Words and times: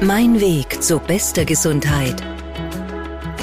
Mein 0.00 0.40
Weg 0.40 0.80
zu 0.80 1.00
bester 1.00 1.44
Gesundheit. 1.44 2.22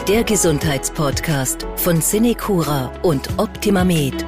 Der 0.07 0.23
Gesundheitspodcast 0.23 1.67
von 1.75 1.99
Cinecura 1.99 2.93
und 3.01 3.27
OptimaMed. 3.37 4.25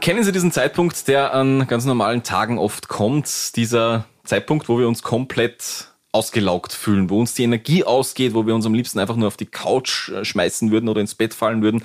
Kennen 0.00 0.24
Sie 0.24 0.32
diesen 0.32 0.50
Zeitpunkt, 0.50 1.06
der 1.06 1.32
an 1.32 1.68
ganz 1.68 1.84
normalen 1.84 2.24
Tagen 2.24 2.58
oft 2.58 2.88
kommt? 2.88 3.54
Dieser 3.54 4.06
Zeitpunkt, 4.24 4.68
wo 4.68 4.80
wir 4.80 4.88
uns 4.88 5.04
komplett 5.04 5.92
ausgelaugt 6.10 6.72
fühlen, 6.72 7.08
wo 7.08 7.20
uns 7.20 7.34
die 7.34 7.44
Energie 7.44 7.84
ausgeht, 7.84 8.34
wo 8.34 8.44
wir 8.44 8.56
uns 8.56 8.66
am 8.66 8.74
liebsten 8.74 8.98
einfach 8.98 9.14
nur 9.14 9.28
auf 9.28 9.36
die 9.36 9.46
Couch 9.46 10.08
äh, 10.08 10.24
schmeißen 10.24 10.72
würden 10.72 10.88
oder 10.88 11.00
ins 11.00 11.14
Bett 11.14 11.32
fallen 11.32 11.62
würden. 11.62 11.84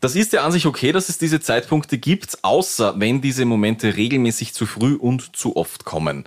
Das 0.00 0.16
ist 0.16 0.32
ja 0.32 0.42
an 0.42 0.50
sich 0.50 0.66
okay, 0.66 0.90
dass 0.90 1.08
es 1.08 1.18
diese 1.18 1.40
Zeitpunkte 1.40 1.96
gibt, 1.96 2.38
außer 2.42 2.94
wenn 2.98 3.20
diese 3.20 3.44
Momente 3.44 3.96
regelmäßig 3.96 4.52
zu 4.52 4.66
früh 4.66 4.94
und 4.94 5.36
zu 5.36 5.54
oft 5.54 5.84
kommen. 5.84 6.24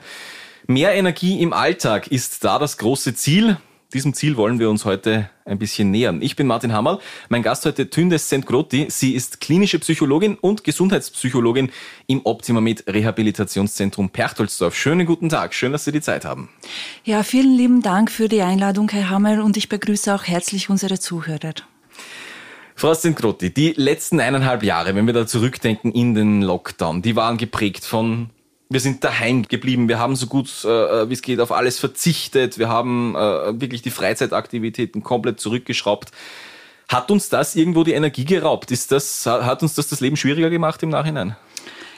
Mehr 0.68 0.94
Energie 0.94 1.42
im 1.42 1.52
Alltag 1.52 2.08
ist 2.08 2.46
da 2.46 2.58
das 2.58 2.78
große 2.78 3.14
Ziel. 3.16 3.58
Diesem 3.94 4.14
Ziel 4.14 4.38
wollen 4.38 4.60
wir 4.60 4.70
uns 4.70 4.86
heute 4.86 5.30
ein 5.44 5.60
bisschen 5.60 5.92
nähern. 5.92 6.22
Ich 6.22 6.38
bin 6.38 6.48
Martin 6.48 6.72
Hammerl. 6.72 7.00
Mein 7.28 7.44
Gast 7.44 7.66
heute 7.66 7.90
Tündes 7.90 8.30
Sentgroti. 8.30 8.88
Sie 8.90 9.14
ist 9.14 9.42
klinische 9.42 9.78
Psychologin 9.80 10.36
und 10.36 10.64
Gesundheitspsychologin 10.64 11.70
im 12.08 12.22
Optimamed 12.24 12.86
Rehabilitationszentrum 12.88 14.10
Perchtoldsdorf. 14.10 14.74
Schönen 14.74 15.06
guten 15.06 15.28
Tag. 15.28 15.54
Schön, 15.54 15.74
dass 15.74 15.84
Sie 15.84 15.92
die 15.92 16.02
Zeit 16.02 16.24
haben. 16.24 16.48
Ja, 17.04 17.24
vielen 17.24 17.58
lieben 17.58 17.82
Dank 17.82 18.10
für 18.10 18.30
die 18.30 18.42
Einladung, 18.42 18.90
Herr 18.90 19.10
Hammerl, 19.10 19.42
und 19.42 19.58
ich 19.58 19.68
begrüße 19.68 20.16
auch 20.16 20.24
herzlich 20.24 20.70
unsere 20.70 20.98
Zuhörer. 20.98 21.56
Frau 22.74 22.94
Sentgrotti, 22.94 23.54
die 23.54 23.74
letzten 23.76 24.22
eineinhalb 24.22 24.64
Jahre, 24.64 24.96
wenn 24.96 25.06
wir 25.06 25.14
da 25.14 25.28
zurückdenken 25.28 25.92
in 25.92 26.16
den 26.16 26.42
Lockdown, 26.42 27.02
die 27.02 27.18
waren 27.18 27.38
geprägt 27.38 27.84
von 27.86 28.30
wir 28.74 28.80
sind 28.80 29.04
daheim 29.04 29.44
geblieben, 29.44 29.88
wir 29.88 30.00
haben 30.00 30.16
so 30.16 30.28
gut 30.28 30.50
äh, 30.66 31.04
äh, 31.04 31.10
wie 31.10 31.14
es 31.14 31.22
geht 31.22 31.40
auf 31.40 31.52
alles 31.52 31.80
verzichtet, 31.80 32.58
wir 32.58 32.70
haben 32.70 33.16
äh, 33.16 33.60
wirklich 33.62 33.82
die 33.82 33.92
Freizeitaktivitäten 33.92 35.04
komplett 35.04 35.40
zurückgeschraubt. 35.40 36.12
Hat 36.90 37.12
uns 37.12 37.30
das 37.30 37.56
irgendwo 37.56 37.84
die 37.84 37.94
Energie 37.94 38.26
geraubt? 38.26 38.72
Ist 38.72 38.92
das, 38.92 39.26
hat 39.26 39.64
uns 39.64 39.76
das 39.76 39.88
das 39.88 40.02
Leben 40.02 40.18
schwieriger 40.18 40.50
gemacht 40.50 40.84
im 40.84 40.90
Nachhinein? 40.90 41.36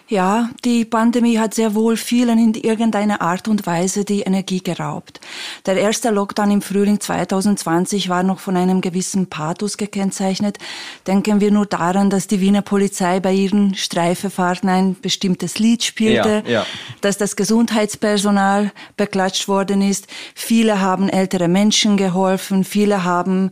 Ja, 0.07 0.51
die 0.63 0.85
Pandemie 0.85 1.39
hat 1.39 1.55
sehr 1.55 1.73
wohl 1.73 1.97
vielen 1.97 2.37
in 2.37 2.53
irgendeiner 2.53 3.21
Art 3.21 3.47
und 3.47 3.65
Weise 3.65 4.05
die 4.05 4.21
Energie 4.21 4.61
geraubt. 4.61 5.19
Der 5.65 5.77
erste 5.77 6.11
Lockdown 6.11 6.51
im 6.51 6.61
Frühling 6.61 6.99
2020 6.99 8.07
war 8.07 8.21
noch 8.21 8.39
von 8.39 8.55
einem 8.55 8.81
gewissen 8.81 9.27
Pathos 9.27 9.77
gekennzeichnet. 9.77 10.59
Denken 11.07 11.41
wir 11.41 11.49
nur 11.49 11.65
daran, 11.65 12.11
dass 12.11 12.27
die 12.27 12.39
Wiener 12.39 12.61
Polizei 12.61 13.19
bei 13.19 13.33
ihren 13.33 13.73
Streifefahrten 13.73 14.69
ein 14.69 14.95
bestimmtes 15.01 15.57
Lied 15.57 15.83
spielte, 15.83 16.43
ja, 16.45 16.51
ja. 16.51 16.65
dass 17.01 17.17
das 17.17 17.35
Gesundheitspersonal 17.35 18.71
beklatscht 18.97 19.47
worden 19.47 19.81
ist. 19.81 20.05
Viele 20.35 20.81
haben 20.81 21.09
ältere 21.09 21.47
Menschen 21.47 21.97
geholfen, 21.97 22.63
viele 22.63 23.05
haben 23.05 23.49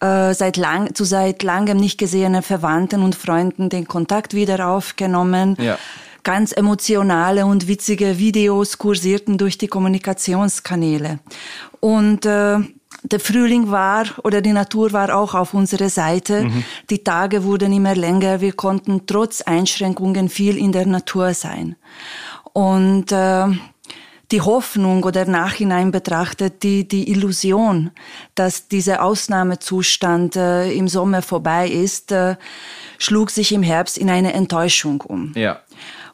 äh, 0.00 0.34
seit 0.34 0.56
lang, 0.56 0.94
zu 0.94 1.04
seit 1.04 1.42
langem 1.42 1.76
nicht 1.76 1.98
gesehenen 1.98 2.42
Verwandten 2.42 3.02
und 3.02 3.14
Freunden 3.14 3.68
den 3.68 3.86
Kontakt 3.86 4.34
wieder 4.34 4.68
aufgenommen. 4.68 5.56
Ja. 5.60 5.78
Ganz 6.22 6.52
emotionale 6.52 7.46
und 7.46 7.66
witzige 7.66 8.18
Videos 8.18 8.76
kursierten 8.76 9.38
durch 9.38 9.56
die 9.56 9.68
Kommunikationskanäle. 9.68 11.18
Und 11.80 12.26
äh, 12.26 12.58
der 13.02 13.20
Frühling 13.20 13.70
war 13.70 14.04
oder 14.24 14.42
die 14.42 14.52
Natur 14.52 14.92
war 14.92 15.14
auch 15.14 15.34
auf 15.34 15.54
unserer 15.54 15.88
Seite. 15.88 16.44
Mhm. 16.44 16.64
Die 16.90 17.02
Tage 17.02 17.44
wurden 17.44 17.72
immer 17.72 17.94
länger. 17.94 18.40
Wir 18.40 18.52
konnten 18.52 19.06
trotz 19.06 19.40
Einschränkungen 19.42 20.28
viel 20.28 20.58
in 20.58 20.72
der 20.72 20.86
Natur 20.86 21.32
sein. 21.32 21.76
Und 22.52 23.12
äh, 23.12 23.46
die 24.32 24.40
Hoffnung 24.40 25.02
oder 25.02 25.24
nachhinein 25.24 25.90
betrachtet 25.90 26.62
die, 26.62 26.86
die 26.86 27.10
Illusion, 27.10 27.90
dass 28.34 28.68
dieser 28.68 29.02
Ausnahmezustand 29.02 30.36
äh, 30.36 30.72
im 30.72 30.88
Sommer 30.88 31.22
vorbei 31.22 31.68
ist, 31.68 32.12
äh, 32.12 32.36
schlug 32.98 33.30
sich 33.30 33.52
im 33.52 33.62
Herbst 33.62 33.98
in 33.98 34.08
eine 34.10 34.32
Enttäuschung 34.32 35.00
um. 35.00 35.32
Ja. 35.34 35.60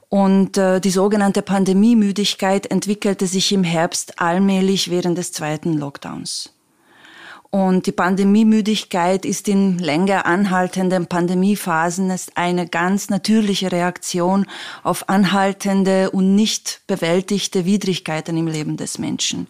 Und 0.08 0.56
äh, 0.56 0.80
die 0.80 0.90
sogenannte 0.90 1.42
Pandemiemüdigkeit 1.42 2.70
entwickelte 2.70 3.26
sich 3.26 3.52
im 3.52 3.64
Herbst 3.64 4.20
allmählich 4.20 4.90
während 4.90 5.18
des 5.18 5.32
zweiten 5.32 5.74
Lockdowns. 5.74 6.55
Und 7.56 7.86
die 7.86 7.92
Pandemiemüdigkeit 7.92 9.24
ist 9.24 9.48
in 9.48 9.78
länger 9.78 10.26
anhaltenden 10.26 11.06
Pandemiephasen 11.06 12.14
eine 12.34 12.68
ganz 12.68 13.08
natürliche 13.08 13.72
Reaktion 13.72 14.44
auf 14.82 15.08
anhaltende 15.08 16.10
und 16.10 16.34
nicht 16.34 16.82
bewältigte 16.86 17.64
Widrigkeiten 17.64 18.36
im 18.36 18.46
Leben 18.46 18.76
des 18.76 18.98
Menschen. 18.98 19.46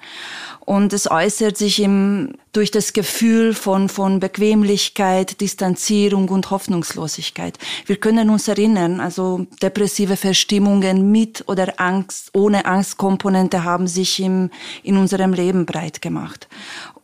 Und 0.61 0.93
es 0.93 1.11
äußert 1.11 1.57
sich 1.57 1.83
im, 1.83 2.35
durch 2.53 2.71
das 2.71 2.93
Gefühl 2.93 3.55
von, 3.55 3.89
von 3.89 4.21
Bequemlichkeit, 4.21 5.41
Distanzierung 5.41 6.29
und 6.29 6.51
Hoffnungslosigkeit. 6.51 7.59
Wir 7.87 7.97
können 7.97 8.31
uns 8.31 8.47
erinnern, 8.47 9.01
also 9.01 9.49
depressive 9.61 10.17
Verstimmungen 10.17 11.11
mit 11.11 11.43
oder 11.49 11.81
Angst, 11.81 12.31
ohne 12.35 12.67
Angstkomponente 12.67 13.65
haben 13.65 13.89
sich 13.89 14.21
im, 14.21 14.51
in 14.85 14.97
unserem 14.97 15.33
Leben 15.33 15.67
breit 15.67 16.01
gemacht. 16.01 16.47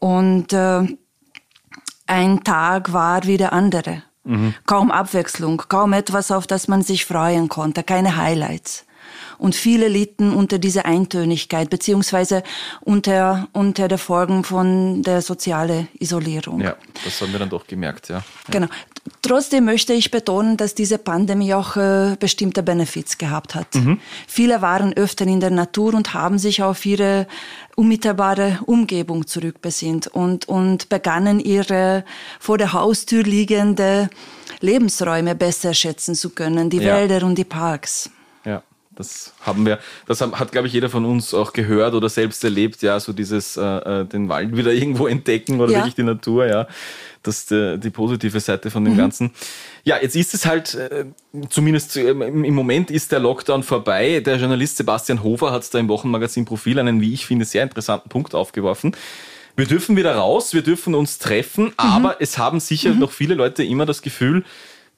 Und 0.02 0.52
äh, 0.52 0.84
ein 2.08 2.42
Tag 2.42 2.92
war 2.92 3.22
wie 3.22 3.36
der 3.36 3.52
andere. 3.52 4.02
Mhm. 4.24 4.52
Kaum 4.66 4.90
Abwechslung, 4.90 5.62
kaum 5.68 5.92
etwas, 5.92 6.32
auf 6.32 6.48
das 6.48 6.66
man 6.66 6.82
sich 6.82 7.04
freuen 7.04 7.48
konnte, 7.48 7.84
keine 7.84 8.16
Highlights. 8.16 8.84
Und 9.42 9.56
viele 9.56 9.88
litten 9.88 10.32
unter 10.32 10.60
dieser 10.60 10.86
Eintönigkeit, 10.86 11.68
beziehungsweise 11.68 12.44
unter, 12.80 13.48
unter 13.52 13.88
der 13.88 13.98
Folgen 13.98 14.44
von 14.44 15.02
der 15.02 15.20
sozialen 15.20 15.88
Isolierung. 15.98 16.60
Ja, 16.60 16.76
das 17.04 17.20
haben 17.20 17.32
wir 17.32 17.40
dann 17.40 17.50
doch 17.50 17.66
gemerkt, 17.66 18.08
ja. 18.08 18.22
Genau. 18.52 18.68
Trotzdem 19.20 19.64
möchte 19.64 19.94
ich 19.94 20.12
betonen, 20.12 20.56
dass 20.56 20.76
diese 20.76 20.96
Pandemie 20.96 21.54
auch 21.54 21.76
äh, 21.76 22.14
bestimmte 22.20 22.62
Benefits 22.62 23.18
gehabt 23.18 23.56
hat. 23.56 23.74
Mhm. 23.74 23.98
Viele 24.28 24.62
waren 24.62 24.92
öfter 24.92 25.26
in 25.26 25.40
der 25.40 25.50
Natur 25.50 25.94
und 25.94 26.14
haben 26.14 26.38
sich 26.38 26.62
auf 26.62 26.86
ihre 26.86 27.26
unmittelbare 27.74 28.60
Umgebung 28.66 29.26
zurückbesinnt 29.26 30.06
und, 30.06 30.48
und 30.48 30.88
begannen 30.88 31.40
ihre 31.40 32.04
vor 32.38 32.58
der 32.58 32.74
Haustür 32.74 33.24
liegende 33.24 34.08
Lebensräume 34.60 35.34
besser 35.34 35.74
schätzen 35.74 36.14
zu 36.14 36.30
können, 36.30 36.70
die 36.70 36.78
ja. 36.78 36.94
Wälder 36.94 37.26
und 37.26 37.36
die 37.36 37.44
Parks. 37.44 38.08
Das 39.02 39.32
haben 39.40 39.66
wir, 39.66 39.78
das 40.06 40.20
hat, 40.20 40.52
glaube 40.52 40.68
ich, 40.68 40.72
jeder 40.72 40.88
von 40.88 41.04
uns 41.04 41.34
auch 41.34 41.52
gehört 41.52 41.94
oder 41.94 42.08
selbst 42.08 42.44
erlebt, 42.44 42.82
ja, 42.82 43.00
so 43.00 43.12
dieses 43.12 43.56
äh, 43.56 43.62
äh 43.62 44.04
den 44.04 44.28
Wald 44.28 44.56
wieder 44.56 44.72
irgendwo 44.72 45.06
entdecken 45.06 45.60
oder 45.60 45.72
ja. 45.72 45.78
wirklich 45.78 45.94
die 45.94 46.04
Natur, 46.04 46.46
ja. 46.46 46.66
Das 47.22 47.38
ist 47.38 47.50
die, 47.50 47.78
die 47.78 47.90
positive 47.90 48.40
Seite 48.40 48.70
von 48.70 48.84
dem 48.84 48.94
mhm. 48.94 48.98
Ganzen. 48.98 49.30
Ja, 49.84 49.96
jetzt 50.00 50.16
ist 50.16 50.34
es 50.34 50.46
halt, 50.46 50.74
äh, 50.74 51.04
zumindest 51.50 51.96
äh, 51.96 52.10
im 52.10 52.54
Moment 52.54 52.90
ist 52.90 53.12
der 53.12 53.20
Lockdown 53.20 53.62
vorbei. 53.62 54.20
Der 54.20 54.36
Journalist 54.36 54.76
Sebastian 54.76 55.22
Hofer 55.22 55.52
hat 55.52 55.72
da 55.72 55.78
im 55.78 55.88
Wochenmagazin 55.88 56.44
Profil 56.44 56.78
einen, 56.78 57.00
wie 57.00 57.12
ich 57.14 57.26
finde, 57.26 57.44
sehr 57.44 57.62
interessanten 57.62 58.08
Punkt 58.08 58.34
aufgeworfen. 58.34 58.96
Wir 59.54 59.66
dürfen 59.66 59.96
wieder 59.96 60.14
raus, 60.14 60.54
wir 60.54 60.62
dürfen 60.62 60.94
uns 60.94 61.18
treffen, 61.18 61.66
mhm. 61.66 61.72
aber 61.76 62.16
es 62.20 62.38
haben 62.38 62.58
sicher 62.58 62.90
mhm. 62.90 63.00
noch 63.00 63.12
viele 63.12 63.34
Leute 63.34 63.62
immer 63.62 63.86
das 63.86 64.02
Gefühl, 64.02 64.44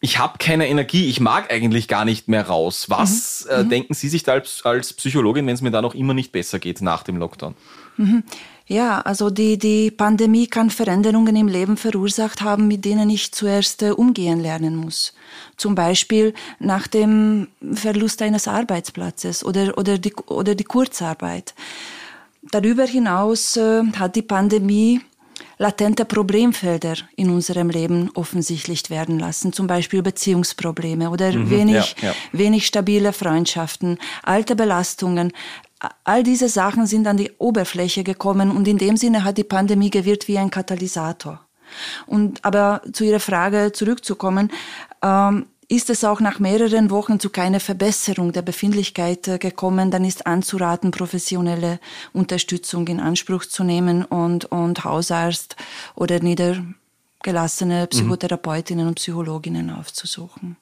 ich 0.04 0.18
habe 0.18 0.36
keine 0.38 0.68
Energie, 0.68 1.08
ich 1.08 1.18
mag 1.18 1.50
eigentlich 1.50 1.88
gar 1.88 2.04
nicht 2.04 2.28
mehr 2.28 2.46
raus. 2.46 2.90
Was 2.90 3.46
mhm. 3.46 3.50
äh, 3.50 3.62
mhm. 3.62 3.68
denken 3.70 3.94
Sie 3.94 4.10
sich 4.10 4.22
da 4.22 4.32
als, 4.32 4.62
als 4.62 4.92
Psychologin, 4.92 5.46
wenn 5.46 5.54
es 5.54 5.62
mir 5.62 5.70
da 5.70 5.80
noch 5.80 5.94
immer 5.94 6.12
nicht 6.12 6.30
besser 6.30 6.58
geht 6.58 6.82
nach 6.82 7.04
dem 7.04 7.16
Lockdown? 7.16 7.54
Mhm. 7.96 8.22
Ja, 8.66 9.00
also 9.00 9.30
die, 9.30 9.56
die 9.56 9.90
Pandemie 9.90 10.46
kann 10.46 10.68
Veränderungen 10.68 11.34
im 11.36 11.48
Leben 11.48 11.78
verursacht 11.78 12.42
haben, 12.42 12.68
mit 12.68 12.84
denen 12.84 13.08
ich 13.08 13.32
zuerst 13.32 13.82
äh, 13.82 13.92
umgehen 13.92 14.40
lernen 14.40 14.76
muss. 14.76 15.14
Zum 15.56 15.74
Beispiel 15.74 16.34
nach 16.58 16.86
dem 16.86 17.48
Verlust 17.72 18.20
eines 18.20 18.46
Arbeitsplatzes 18.46 19.42
oder, 19.42 19.78
oder, 19.78 19.96
die, 19.96 20.14
oder 20.26 20.54
die 20.54 20.64
Kurzarbeit. 20.64 21.54
Darüber 22.42 22.84
hinaus 22.84 23.56
äh, 23.56 23.84
hat 23.98 24.16
die 24.16 24.22
Pandemie 24.22 25.00
latente 25.58 26.04
Problemfelder 26.04 26.94
in 27.16 27.30
unserem 27.30 27.70
Leben 27.70 28.10
offensichtlich 28.14 28.90
werden 28.90 29.18
lassen, 29.18 29.52
zum 29.52 29.66
Beispiel 29.66 30.02
Beziehungsprobleme 30.02 31.10
oder 31.10 31.32
mhm, 31.32 31.50
wenig, 31.50 31.96
ja, 32.00 32.08
ja. 32.08 32.14
wenig 32.32 32.66
stabile 32.66 33.12
Freundschaften, 33.12 33.98
alte 34.22 34.56
Belastungen. 34.56 35.32
All 36.04 36.22
diese 36.22 36.48
Sachen 36.48 36.86
sind 36.86 37.06
an 37.06 37.16
die 37.16 37.32
Oberfläche 37.38 38.04
gekommen 38.04 38.50
und 38.50 38.66
in 38.66 38.78
dem 38.78 38.96
Sinne 38.96 39.24
hat 39.24 39.38
die 39.38 39.44
Pandemie 39.44 39.90
gewirkt 39.90 40.28
wie 40.28 40.38
ein 40.38 40.50
Katalysator. 40.50 41.40
Und 42.06 42.44
aber 42.44 42.82
zu 42.92 43.04
Ihrer 43.04 43.20
Frage 43.20 43.72
zurückzukommen, 43.72 44.50
ähm, 45.02 45.46
ist 45.68 45.90
es 45.90 46.04
auch 46.04 46.20
nach 46.20 46.38
mehreren 46.38 46.90
Wochen 46.90 47.20
zu 47.20 47.30
keiner 47.30 47.60
Verbesserung 47.60 48.32
der 48.32 48.42
Befindlichkeit 48.42 49.28
äh, 49.28 49.38
gekommen, 49.38 49.90
dann 49.90 50.04
ist 50.04 50.26
anzuraten, 50.26 50.90
professionelle 50.90 51.80
Unterstützung 52.12 52.86
in 52.88 53.00
Anspruch 53.00 53.44
zu 53.44 53.64
nehmen 53.64 54.04
und, 54.04 54.46
und 54.46 54.84
Hausarzt 54.84 55.56
oder 55.94 56.20
niedergelassene 56.20 57.82
mhm. 57.82 57.88
Psychotherapeutinnen 57.88 58.86
und 58.86 58.96
Psychologinnen 58.96 59.70
aufzusuchen. 59.70 60.56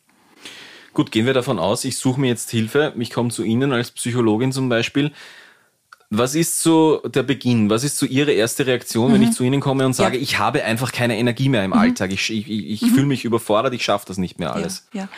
Gut, 0.95 1.11
gehen 1.11 1.25
wir 1.25 1.33
davon 1.33 1.59
aus, 1.59 1.85
ich 1.85 1.97
suche 1.97 2.21
mir 2.21 2.29
jetzt 2.29 2.51
Hilfe, 2.51 2.93
ich 2.99 3.11
komme 3.11 3.31
zu 3.31 3.43
Ihnen 3.43 3.73
als 3.73 3.91
Psychologin 3.93 4.53
zum 4.53 4.69
Beispiel. 4.69 5.11
Was 6.15 6.35
ist 6.35 6.63
so 6.63 6.99
der 7.07 7.23
Beginn? 7.23 7.71
Was 7.71 7.85
ist 7.85 7.97
so 7.97 8.05
Ihre 8.05 8.33
erste 8.33 8.67
Reaktion, 8.67 9.09
mhm. 9.09 9.15
wenn 9.15 9.23
ich 9.23 9.33
zu 9.33 9.45
Ihnen 9.45 9.61
komme 9.61 9.87
und 9.87 9.95
sage, 9.95 10.17
ja. 10.17 10.23
ich 10.23 10.39
habe 10.39 10.63
einfach 10.63 10.93
keine 10.93 11.17
Energie 11.17 11.49
mehr 11.49 11.65
im 11.65 11.71
mhm. 11.71 11.79
Alltag, 11.79 12.13
ich, 12.13 12.31
ich, 12.31 12.49
ich 12.49 12.83
mhm. 12.83 12.87
fühle 12.89 13.07
mich 13.07 13.25
überfordert, 13.25 13.73
ich 13.73 13.83
schaffe 13.83 14.05
das 14.07 14.19
nicht 14.19 14.39
mehr 14.39 14.55
alles? 14.55 14.87
Ja, 14.93 15.09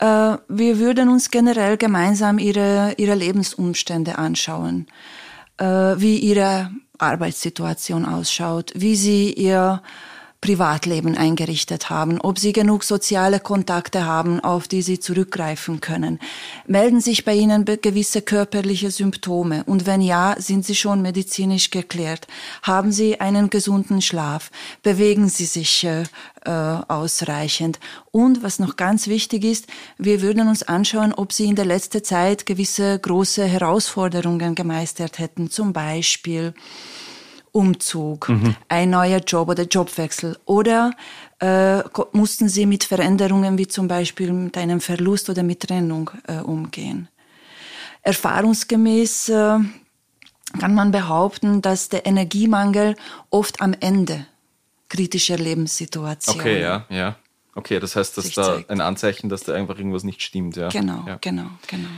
ja. 0.00 0.34
Äh, 0.34 0.38
wir 0.48 0.78
würden 0.80 1.08
uns 1.08 1.30
generell 1.30 1.76
gemeinsam 1.76 2.38
Ihre, 2.38 2.94
ihre 2.96 3.14
Lebensumstände 3.14 4.18
anschauen, 4.18 4.88
äh, 5.58 5.64
wie 5.66 6.18
Ihre 6.18 6.70
Arbeitssituation 6.98 8.04
ausschaut, 8.04 8.72
wie 8.74 8.96
Sie 8.96 9.32
Ihr 9.32 9.82
Privatleben 10.44 11.16
eingerichtet 11.16 11.88
haben, 11.88 12.20
ob 12.20 12.38
sie 12.38 12.52
genug 12.52 12.84
soziale 12.84 13.40
Kontakte 13.40 14.04
haben, 14.04 14.40
auf 14.40 14.68
die 14.68 14.82
sie 14.82 15.00
zurückgreifen 15.00 15.80
können. 15.80 16.20
Melden 16.66 17.00
sich 17.00 17.24
bei 17.24 17.32
ihnen 17.32 17.64
gewisse 17.64 18.20
körperliche 18.20 18.90
Symptome 18.90 19.64
und 19.64 19.86
wenn 19.86 20.02
ja, 20.02 20.36
sind 20.38 20.66
sie 20.66 20.74
schon 20.74 21.00
medizinisch 21.00 21.70
geklärt. 21.70 22.26
Haben 22.62 22.92
sie 22.92 23.20
einen 23.20 23.48
gesunden 23.48 24.02
Schlaf? 24.02 24.50
Bewegen 24.82 25.30
sie 25.30 25.46
sich 25.46 25.82
äh, 25.84 26.02
äh, 26.44 26.50
ausreichend? 26.50 27.80
Und 28.10 28.42
was 28.42 28.58
noch 28.58 28.76
ganz 28.76 29.06
wichtig 29.06 29.44
ist, 29.44 29.66
wir 29.96 30.20
würden 30.20 30.46
uns 30.46 30.62
anschauen, 30.62 31.14
ob 31.14 31.32
sie 31.32 31.46
in 31.46 31.56
der 31.56 31.64
letzten 31.64 32.04
Zeit 32.04 32.44
gewisse 32.44 32.98
große 32.98 33.46
Herausforderungen 33.46 34.54
gemeistert 34.54 35.18
hätten, 35.18 35.50
zum 35.50 35.72
Beispiel 35.72 36.52
Umzug, 37.54 38.28
mhm. 38.28 38.56
ein 38.68 38.90
neuer 38.90 39.20
Job 39.20 39.48
oder 39.48 39.62
Jobwechsel 39.62 40.36
oder 40.44 40.90
äh, 41.38 41.84
mussten 42.10 42.48
sie 42.48 42.66
mit 42.66 42.82
Veränderungen 42.82 43.58
wie 43.58 43.68
zum 43.68 43.86
Beispiel 43.86 44.32
mit 44.32 44.58
einem 44.58 44.80
Verlust 44.80 45.30
oder 45.30 45.44
mit 45.44 45.60
Trennung 45.60 46.10
äh, 46.26 46.38
umgehen. 46.38 47.08
Erfahrungsgemäß 48.02 49.28
äh, 49.28 49.58
kann 50.58 50.74
man 50.74 50.90
behaupten, 50.90 51.62
dass 51.62 51.88
der 51.88 52.06
Energiemangel 52.06 52.96
oft 53.30 53.60
am 53.60 53.72
Ende 53.78 54.26
kritischer 54.88 55.38
Lebenssituationen. 55.38 56.40
Okay, 56.40 56.60
ja, 56.60 56.86
ja. 56.88 57.16
Okay, 57.54 57.78
das 57.78 57.94
heißt, 57.94 58.18
dass 58.18 58.32
da 58.32 58.56
zeigt. 58.56 58.70
ein 58.70 58.80
Anzeichen, 58.80 59.28
dass 59.28 59.44
da 59.44 59.54
einfach 59.54 59.78
irgendwas 59.78 60.02
nicht 60.02 60.22
stimmt, 60.22 60.56
ja. 60.56 60.70
Genau, 60.70 61.04
ja. 61.06 61.18
genau, 61.20 61.50
genau. 61.68 61.88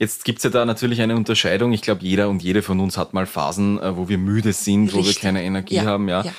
Jetzt 0.00 0.24
gibt's 0.24 0.42
ja 0.44 0.48
da 0.48 0.64
natürlich 0.64 1.02
eine 1.02 1.14
Unterscheidung. 1.14 1.74
Ich 1.74 1.82
glaube, 1.82 2.02
jeder 2.02 2.30
und 2.30 2.42
jede 2.42 2.62
von 2.62 2.80
uns 2.80 2.96
hat 2.96 3.12
mal 3.12 3.26
Phasen, 3.26 3.78
äh, 3.78 3.98
wo 3.98 4.08
wir 4.08 4.16
müde 4.16 4.54
sind, 4.54 4.86
Richtig. 4.86 4.98
wo 4.98 5.06
wir 5.06 5.14
keine 5.14 5.44
Energie 5.44 5.74
ja, 5.74 5.84
haben. 5.84 6.08
Ja. 6.08 6.22
ja. 6.22 6.32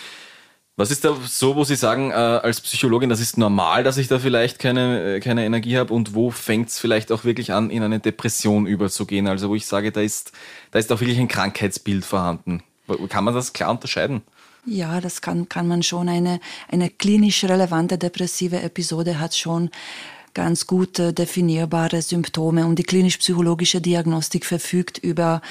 Was 0.78 0.90
ist 0.90 1.06
da 1.06 1.16
so, 1.28 1.56
wo 1.56 1.64
Sie 1.64 1.76
sagen, 1.76 2.10
äh, 2.10 2.16
als 2.16 2.60
Psychologin, 2.60 3.10
das 3.10 3.20
ist 3.20 3.38
normal, 3.38 3.84
dass 3.84 3.98
ich 3.98 4.08
da 4.08 4.18
vielleicht 4.18 4.58
keine, 4.58 5.18
äh, 5.18 5.20
keine 5.20 5.46
Energie 5.46 5.78
habe 5.78 5.94
und 5.94 6.16
wo 6.16 6.32
fängt's 6.32 6.80
vielleicht 6.80 7.12
auch 7.12 7.24
wirklich 7.24 7.54
an, 7.54 7.70
in 7.70 7.84
eine 7.84 8.00
Depression 8.00 8.66
überzugehen? 8.66 9.28
Also 9.28 9.50
wo 9.50 9.54
ich 9.54 9.68
sage, 9.68 9.92
da 9.92 10.02
ist, 10.02 10.32
da 10.72 10.80
ist 10.80 10.92
auch 10.92 11.00
wirklich 11.00 11.20
ein 11.20 11.28
Krankheitsbild 11.28 12.04
vorhanden. 12.04 12.64
Kann 13.10 13.24
man 13.24 13.36
das 13.36 13.54
klar 13.54 13.70
unterscheiden? 13.70 14.24
Ja, 14.66 15.02
das 15.02 15.22
kann, 15.22 15.50
kann 15.50 15.68
man 15.68 15.84
schon. 15.84 16.10
Eine, 16.10 16.40
eine 16.68 16.90
klinisch 16.90 17.44
relevante 17.44 18.00
depressive 18.00 18.60
Episode 18.62 19.20
hat 19.20 19.36
schon 19.36 19.70
ganz 20.34 20.68
gut 20.68 20.98
definierbare 20.98 22.02
Symptome 22.02 22.66
und 22.66 22.78
die 22.78 22.84
klinisch-psychologische 22.84 23.82
Diagnostik 23.82 24.46
verfügt 24.46 24.98
über 24.98 25.42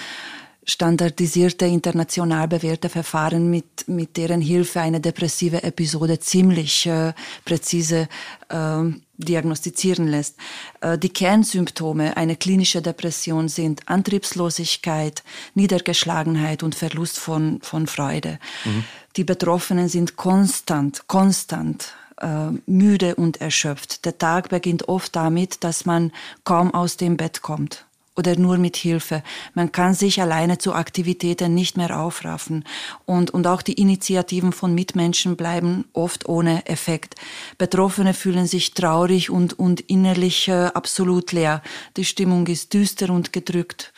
standardisierte, 0.65 1.67
international 1.67 2.49
bewährte 2.49 2.89
Verfahren, 2.89 3.51
mit, 3.51 3.89
mit 3.89 4.17
deren 4.17 4.41
Hilfe 4.41 4.81
eine 4.81 5.01
depressive 5.01 5.63
Episode 5.63 6.21
ziemlich 6.21 6.87
äh, 6.87 7.13
präzise 7.45 8.09
äh, 8.49 8.83
diagnostizieren 9.17 10.07
lässt. 10.07 10.37
Äh, 10.81 10.99
die 10.99 11.09
Kernsymptome 11.09 12.17
einer 12.17 12.37
klinischen 12.37 12.83
Depression 12.83 13.49
sind 13.49 13.89
Antriebslosigkeit, 13.89 15.23
Niedergeschlagenheit 15.55 16.63
und 16.63 16.75
Verlust 16.75 17.19
von, 17.19 17.61
von 17.63 17.87
Freude. 17.87 18.39
Mhm. 18.65 18.85
Die 19.17 19.25
Betroffenen 19.25 19.89
sind 19.89 20.17
konstant, 20.17 21.09
konstant 21.09 21.95
äh, 22.21 22.51
müde 22.67 23.15
und 23.17 23.41
erschöpft. 23.41 24.05
Der 24.05 24.19
Tag 24.19 24.49
beginnt 24.49 24.89
oft 24.89 25.15
damit, 25.17 25.65
dass 25.65 25.85
man 25.85 26.13
kaum 26.45 26.73
aus 26.73 26.97
dem 26.97 27.17
Bett 27.17 27.43
kommt 27.43 27.85
oder 28.17 28.37
nur 28.37 28.59
mit 28.59 28.77
Hilfe. 28.77 29.23
Man 29.55 29.73
kann 29.73 29.95
sich 29.95 30.21
alleine 30.21 30.59
zu 30.59 30.75
Aktivitäten 30.75 31.55
nicht 31.55 31.77
mehr 31.77 31.99
aufraffen. 31.99 32.65
Und, 33.07 33.31
und 33.31 33.47
auch 33.47 33.63
die 33.63 33.75
Initiativen 33.75 34.53
von 34.53 34.75
Mitmenschen 34.75 35.37
bleiben 35.37 35.87
oft 35.95 36.29
ohne 36.29 36.67
Effekt. 36.67 37.15
Betroffene 37.57 38.13
fühlen 38.13 38.47
sich 38.47 38.75
traurig 38.75 39.31
und, 39.31 39.59
und 39.59 39.81
innerlich 39.81 40.49
äh, 40.49 40.67
absolut 40.75 41.33
leer. 41.33 41.63
Die 41.97 42.05
Stimmung 42.05 42.47
ist 42.47 42.75
düster 42.75 43.11
und 43.11 43.33
gedrückt 43.33 43.93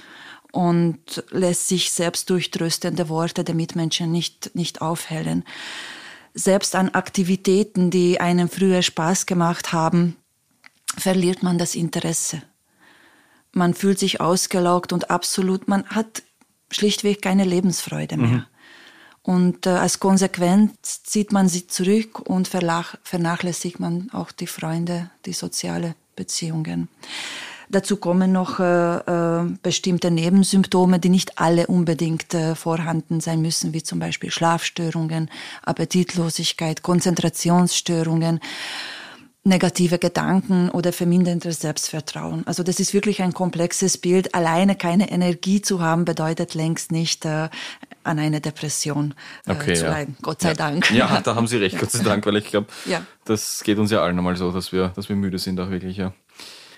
und 0.52 1.24
lässt 1.30 1.66
sich 1.66 1.90
selbst 1.90 2.30
durch 2.30 2.50
tröstende 2.50 3.08
Worte 3.08 3.42
der 3.42 3.54
Mitmenschen 3.54 4.12
nicht, 4.12 4.54
nicht 4.54 4.82
aufhellen 4.82 5.44
selbst 6.34 6.74
an 6.74 6.90
Aktivitäten, 6.90 7.90
die 7.90 8.20
einem 8.20 8.48
früher 8.48 8.82
Spaß 8.82 9.26
gemacht 9.26 9.72
haben, 9.72 10.16
verliert 10.96 11.42
man 11.42 11.58
das 11.58 11.74
Interesse. 11.74 12.42
Man 13.52 13.74
fühlt 13.74 13.98
sich 13.98 14.20
ausgelaugt 14.20 14.92
und 14.92 15.10
absolut, 15.10 15.68
man 15.68 15.86
hat 15.86 16.22
schlichtweg 16.70 17.20
keine 17.20 17.44
Lebensfreude 17.44 18.16
mehr. 18.16 18.28
Mhm. 18.28 18.46
Und 19.22 19.66
äh, 19.66 19.70
als 19.70 20.00
Konsequenz 20.00 21.02
zieht 21.04 21.32
man 21.32 21.48
sie 21.48 21.66
zurück 21.68 22.18
und 22.18 22.48
vernachlässigt 22.48 23.78
man 23.78 24.10
auch 24.12 24.32
die 24.32 24.48
Freunde, 24.48 25.10
die 25.26 25.32
soziale 25.32 25.94
Beziehungen. 26.16 26.88
Dazu 27.72 27.96
kommen 27.96 28.32
noch 28.32 28.60
äh, 28.60 28.96
äh, 28.96 29.46
bestimmte 29.62 30.10
Nebensymptome, 30.10 30.98
die 30.98 31.08
nicht 31.08 31.38
alle 31.38 31.66
unbedingt 31.68 32.34
äh, 32.34 32.54
vorhanden 32.54 33.20
sein 33.20 33.40
müssen, 33.40 33.72
wie 33.72 33.82
zum 33.82 33.98
Beispiel 33.98 34.30
Schlafstörungen, 34.30 35.30
Appetitlosigkeit, 35.62 36.82
Konzentrationsstörungen 36.82 38.40
negative 39.44 39.98
Gedanken 39.98 40.68
oder 40.70 40.92
verminderndes 40.92 41.60
Selbstvertrauen. 41.60 42.46
Also 42.46 42.62
das 42.62 42.78
ist 42.78 42.94
wirklich 42.94 43.22
ein 43.22 43.32
komplexes 43.32 43.98
Bild. 43.98 44.34
Alleine 44.34 44.76
keine 44.76 45.10
Energie 45.10 45.60
zu 45.60 45.80
haben, 45.80 46.04
bedeutet 46.04 46.54
längst 46.54 46.92
nicht 46.92 47.24
äh, 47.24 47.48
an 48.04 48.18
einer 48.18 48.40
Depression 48.40 49.14
äh, 49.46 49.52
okay, 49.52 49.74
zu 49.74 49.86
leiden. 49.86 50.16
Gott 50.22 50.42
sei 50.42 50.50
ja. 50.50 50.54
Dank. 50.54 50.90
Ja, 50.92 51.20
da 51.20 51.34
haben 51.34 51.48
Sie 51.48 51.56
recht, 51.56 51.78
Gott 51.78 51.90
sei 51.90 52.02
Dank, 52.04 52.24
weil 52.26 52.36
ich 52.36 52.50
glaube, 52.50 52.68
ja. 52.86 53.02
das 53.24 53.62
geht 53.64 53.78
uns 53.78 53.90
ja 53.90 54.02
allen 54.02 54.16
einmal 54.16 54.36
so, 54.36 54.52
dass 54.52 54.72
wir, 54.72 54.88
dass 54.94 55.08
wir 55.08 55.16
müde 55.16 55.38
sind 55.38 55.58
auch 55.58 55.70
wirklich, 55.70 55.96
ja. 55.96 56.12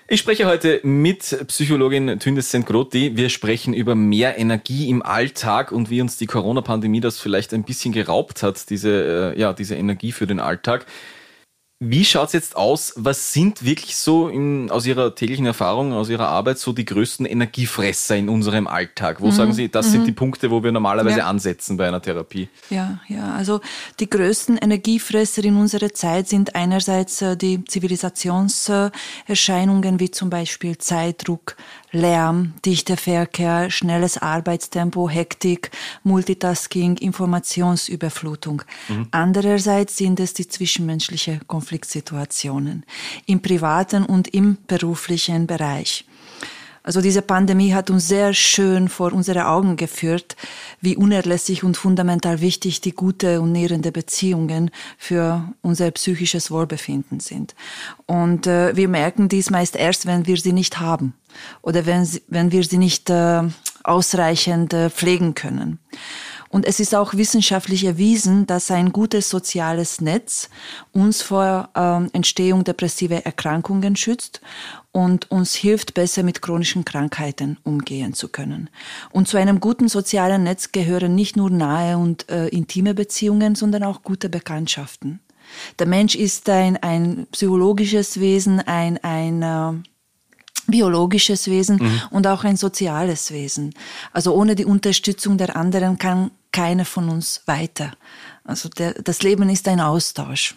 Ich 0.07 0.19
spreche 0.19 0.45
heute 0.45 0.81
mit 0.83 1.35
Psychologin 1.47 2.19
Tündes 2.19 2.51
Sengroti. 2.51 3.17
Wir 3.17 3.29
sprechen 3.29 3.73
über 3.73 3.95
mehr 3.95 4.37
Energie 4.37 4.87
im 4.87 5.01
Alltag 5.01 5.71
und 5.71 5.89
wie 5.89 5.99
uns 5.99 6.15
die 6.15 6.27
Corona-Pandemie 6.27 6.99
das 6.99 7.19
vielleicht 7.19 7.55
ein 7.55 7.63
bisschen 7.63 7.91
geraubt 7.91 8.43
hat, 8.43 8.69
diese, 8.69 9.33
äh, 9.35 9.39
ja, 9.39 9.53
diese 9.53 9.73
Energie 9.73 10.11
für 10.11 10.27
den 10.27 10.39
Alltag. 10.39 10.85
Wie 11.81 12.05
schaut's 12.05 12.31
jetzt 12.31 12.55
aus? 12.55 12.93
Was 12.95 13.33
sind 13.33 13.65
wirklich 13.65 13.97
so 13.97 14.29
in, 14.29 14.71
aus 14.71 14.85
Ihrer 14.85 15.13
täglichen 15.13 15.45
Erfahrung, 15.45 15.91
aus 15.91 16.07
Ihrer 16.07 16.29
Arbeit 16.29 16.57
so 16.57 16.71
die 16.71 16.85
größten 16.85 17.25
Energiefresser 17.25 18.15
in 18.15 18.29
unserem 18.29 18.65
Alltag? 18.65 19.19
Wo 19.19 19.25
mhm. 19.25 19.31
sagen 19.31 19.51
Sie, 19.51 19.67
das 19.67 19.87
mhm. 19.87 19.91
sind 19.91 20.07
die 20.07 20.13
Punkte, 20.13 20.51
wo 20.51 20.63
wir 20.63 20.71
normalerweise 20.71 21.19
ja. 21.19 21.27
ansetzen 21.27 21.75
bei 21.75 21.85
einer 21.85 22.01
Therapie? 22.01 22.47
Ja, 22.69 23.01
ja. 23.09 23.33
Also 23.33 23.59
die 23.99 24.09
größten 24.09 24.57
Energiefresser 24.57 25.43
in 25.43 25.57
unserer 25.57 25.93
Zeit 25.93 26.29
sind 26.29 26.55
einerseits 26.55 27.21
äh, 27.21 27.35
die 27.35 27.65
Zivilisationserscheinungen 27.65 29.99
wie 29.99 30.11
zum 30.11 30.29
Beispiel 30.29 30.77
Zeitdruck, 30.77 31.57
Lärm, 31.95 32.53
dichter 32.65 32.97
Verkehr, 32.97 33.71
schnelles 33.71 34.17
Arbeitstempo, 34.17 35.09
Hektik, 35.09 35.71
Multitasking, 36.03 36.97
Informationsüberflutung. 36.97 38.63
Mhm. 38.89 39.07
Andererseits 39.11 39.95
sind 39.95 40.19
es 40.19 40.33
die 40.33 40.47
zwischenmenschliche 40.47 41.39
Konfliktsituationen 41.47 42.85
im 43.25 43.41
privaten 43.41 44.03
und 44.03 44.27
im 44.27 44.57
beruflichen 44.67 45.47
Bereich. 45.47 46.05
Also 46.85 47.01
diese 47.01 47.23
Pandemie 47.23 47.73
hat 47.73 47.89
uns 47.89 48.07
sehr 48.07 48.35
schön 48.35 48.89
vor 48.89 49.11
unsere 49.11 49.47
Augen 49.47 49.75
geführt, 49.75 50.35
wie 50.81 50.95
unerlässlich 50.95 51.63
und 51.63 51.77
fundamental 51.77 52.41
wichtig 52.41 52.79
die 52.79 52.91
gute 52.91 53.41
und 53.41 53.51
nährende 53.51 53.91
Beziehungen 53.91 54.69
für 54.95 55.51
unser 55.63 55.89
psychisches 55.89 56.51
Wohlbefinden 56.51 57.19
sind. 57.19 57.55
Und 58.05 58.45
äh, 58.45 58.75
wir 58.75 58.87
merken 58.87 59.29
dies 59.29 59.49
meist 59.49 59.75
erst, 59.75 60.05
wenn 60.05 60.27
wir 60.27 60.37
sie 60.37 60.53
nicht 60.53 60.79
haben 60.79 61.15
oder 61.63 61.87
wenn, 61.87 62.07
wenn 62.27 62.51
wir 62.51 62.63
sie 62.63 62.77
nicht 62.77 63.09
äh, 63.09 63.41
ausreichend 63.83 64.71
äh, 64.73 64.91
pflegen 64.91 65.33
können. 65.33 65.79
Und 66.55 66.65
es 66.65 66.79
ist 66.79 66.95
auch 66.95 67.15
wissenschaftlich 67.15 67.83
erwiesen, 67.83 68.47
dass 68.47 68.71
ein 68.71 68.93
gutes 68.93 69.29
soziales 69.29 69.99
Netz 69.99 70.49
uns 70.93 71.21
vor 71.21 71.67
ähm, 71.75 72.09
Entstehung 72.13 72.63
depressiver 72.63 73.25
Erkrankungen 73.25 73.97
schützt 73.97 74.39
und 74.93 75.29
uns 75.29 75.53
hilft, 75.53 75.95
besser 75.95 76.23
mit 76.23 76.41
chronischen 76.41 76.85
Krankheiten 76.85 77.57
umgehen 77.63 78.13
zu 78.13 78.29
können. 78.29 78.69
Und 79.11 79.27
zu 79.27 79.35
einem 79.35 79.59
guten 79.59 79.89
sozialen 79.89 80.43
Netz 80.43 80.71
gehören 80.71 81.13
nicht 81.13 81.35
nur 81.35 81.49
nahe 81.49 81.97
und 81.97 82.29
äh, 82.29 82.47
intime 82.47 82.93
Beziehungen, 82.93 83.55
sondern 83.55 83.83
auch 83.83 84.01
gute 84.03 84.29
Bekanntschaften. 84.29 85.19
Der 85.77 85.87
Mensch 85.87 86.15
ist 86.15 86.47
ein, 86.47 86.77
ein 86.77 87.27
psychologisches 87.33 88.21
Wesen, 88.21 88.61
ein, 88.61 88.97
ein 89.03 89.41
äh, 89.41 89.73
biologisches 90.67 91.47
Wesen 91.47 91.79
mhm. 91.81 92.01
und 92.11 92.27
auch 92.27 92.45
ein 92.45 92.55
soziales 92.55 93.31
Wesen. 93.31 93.73
Also 94.13 94.33
ohne 94.33 94.55
die 94.55 94.65
Unterstützung 94.65 95.37
der 95.37 95.57
anderen 95.57 95.97
kann 95.97 96.31
keiner 96.55 96.85
von 96.85 97.09
uns 97.09 97.41
weiter. 97.45 97.91
Also 98.45 98.69
der, 98.69 98.93
das 98.93 99.23
Leben 99.23 99.49
ist 99.49 99.67
ein 99.67 99.81
Austausch. 99.81 100.55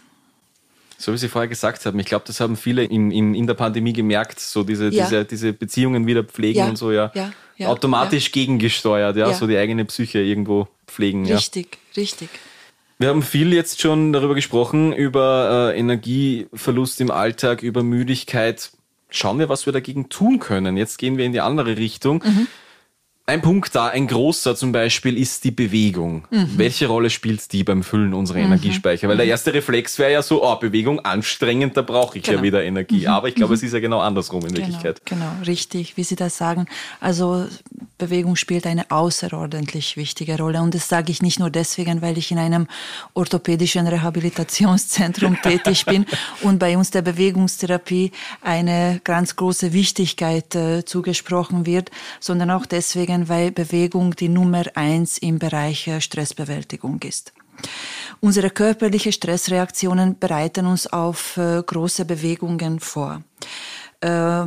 So 0.97 1.13
wie 1.13 1.19
Sie 1.19 1.29
vorher 1.29 1.49
gesagt 1.49 1.87
haben, 1.87 1.99
ich 1.99 2.07
glaube, 2.07 2.25
das 2.27 2.41
haben 2.41 2.57
viele 2.57 2.85
in, 2.85 3.11
in, 3.11 3.35
in 3.35 3.47
der 3.47 3.55
Pandemie 3.55 3.93
gemerkt, 3.93 4.41
so 4.41 4.65
diese, 4.65 4.89
ja. 4.89 5.05
diese, 5.05 5.25
diese 5.25 5.53
Beziehungen 5.53 6.07
wieder 6.07 6.25
pflegen 6.25 6.59
ja. 6.59 6.69
und 6.69 6.77
so, 6.77 6.91
ja. 6.91 7.13
ja. 7.15 7.69
Automatisch 7.69 8.33
gegengesteuert, 8.33 9.17
ja, 9.17 9.33
so 9.33 9.47
die 9.47 9.57
eigene 9.57 9.85
Psyche 9.85 10.19
irgendwo 10.19 10.69
pflegen. 10.87 11.27
Richtig, 11.31 11.79
richtig. 11.97 12.31
Wir 12.99 13.09
haben 13.09 13.23
viel 13.23 13.53
jetzt 13.53 13.81
schon 13.81 14.13
darüber 14.13 14.35
gesprochen, 14.35 14.93
über 14.93 15.73
äh, 15.73 15.79
Energieverlust 15.79 17.01
im 17.01 17.13
Alltag, 17.13 17.63
über 17.63 17.85
Müdigkeit. 17.85 18.71
Schauen 19.09 19.39
wir, 19.39 19.49
was 19.49 19.67
wir 19.67 19.73
dagegen 19.73 20.09
tun 20.09 20.41
können. 20.41 20.77
Jetzt 20.77 20.99
gehen 20.99 21.17
wir 21.17 21.25
in 21.25 21.33
die 21.33 21.41
andere 21.41 21.77
Richtung. 21.77 22.25
Mhm. 22.25 22.49
Ein 23.29 23.43
Punkt 23.43 23.75
da, 23.75 23.89
ein 23.89 24.07
großer 24.07 24.57
zum 24.57 24.73
Beispiel, 24.73 25.19
ist 25.19 25.45
die 25.45 25.51
Bewegung. 25.51 26.27
Mhm. 26.31 26.57
Welche 26.57 26.87
Rolle 26.87 27.11
spielt 27.11 27.53
die 27.53 27.63
beim 27.63 27.83
Füllen 27.83 28.15
unserer 28.15 28.39
mhm. 28.39 28.47
Energiespeicher? 28.47 29.07
Weil 29.07 29.19
der 29.19 29.27
mhm. 29.27 29.33
erste 29.33 29.53
Reflex 29.53 29.99
wäre 29.99 30.13
ja 30.13 30.23
so, 30.23 30.43
oh, 30.43 30.57
Bewegung 30.57 31.01
anstrengend, 31.01 31.77
da 31.77 31.83
brauche 31.83 32.17
ich 32.17 32.25
genau. 32.25 32.39
ja 32.39 32.43
wieder 32.43 32.65
Energie. 32.65 33.01
Mhm. 33.01 33.09
Aber 33.09 33.29
ich 33.29 33.35
glaube, 33.35 33.53
es 33.53 33.63
ist 33.63 33.75
ja 33.75 33.81
genau 33.81 34.01
andersrum 34.01 34.47
in 34.47 34.55
genau, 34.55 34.61
Wirklichkeit. 34.61 35.03
Genau, 35.05 35.31
richtig, 35.47 35.99
wie 35.99 36.05
Sie 36.05 36.17
das 36.17 36.39
sagen. 36.39 36.69
Also 37.01 37.47
Bewegung 37.99 38.37
spielt 38.37 38.67
eine 38.67 38.91
außerordentlich 38.91 39.97
wichtige 39.97 40.39
Rolle. 40.39 40.63
Und 40.63 40.75
das 40.75 40.89
sage 40.89 41.11
ich 41.11 41.21
nicht 41.21 41.41
nur 41.41 41.51
deswegen, 41.51 42.01
weil 42.01 42.17
ich 42.17 42.31
in 42.31 42.39
einem 42.39 42.67
orthopädischen 43.13 43.87
Rehabilitationszentrum 43.87 45.37
tätig 45.43 45.85
bin 45.85 46.07
und 46.43 46.59
bei 46.59 46.79
uns 46.79 46.93
der 46.93 47.03
Bewegungstherapie 47.03 48.13
eine 48.41 49.01
ganz 49.03 49.37
große 49.37 49.73
Wichtigkeit 49.73 50.55
äh, 50.55 50.85
zugesprochen 50.85 51.67
wird, 51.67 51.91
sondern 52.21 52.53
auch 52.53 52.65
deswegen, 52.65 53.18
sagen, 53.19 53.29
weil 53.29 53.51
Bewegung 53.51 54.15
die 54.15 54.29
Nummer 54.29 54.65
eins 54.75 55.19
im 55.19 55.39
Bereich 55.39 55.91
Stressbewältigung 56.01 57.01
ist. 57.03 57.33
Unsere 58.21 58.51
körperlichen 58.51 59.13
Stressreaktionen 59.13 60.19
bereiten 60.19 60.67
uns 60.67 60.87
auf 60.87 61.37
äh, 61.37 61.63
große 61.63 62.05
Bewegungen 62.05 62.81
vor. 62.81 63.23
Äh, 64.01 64.45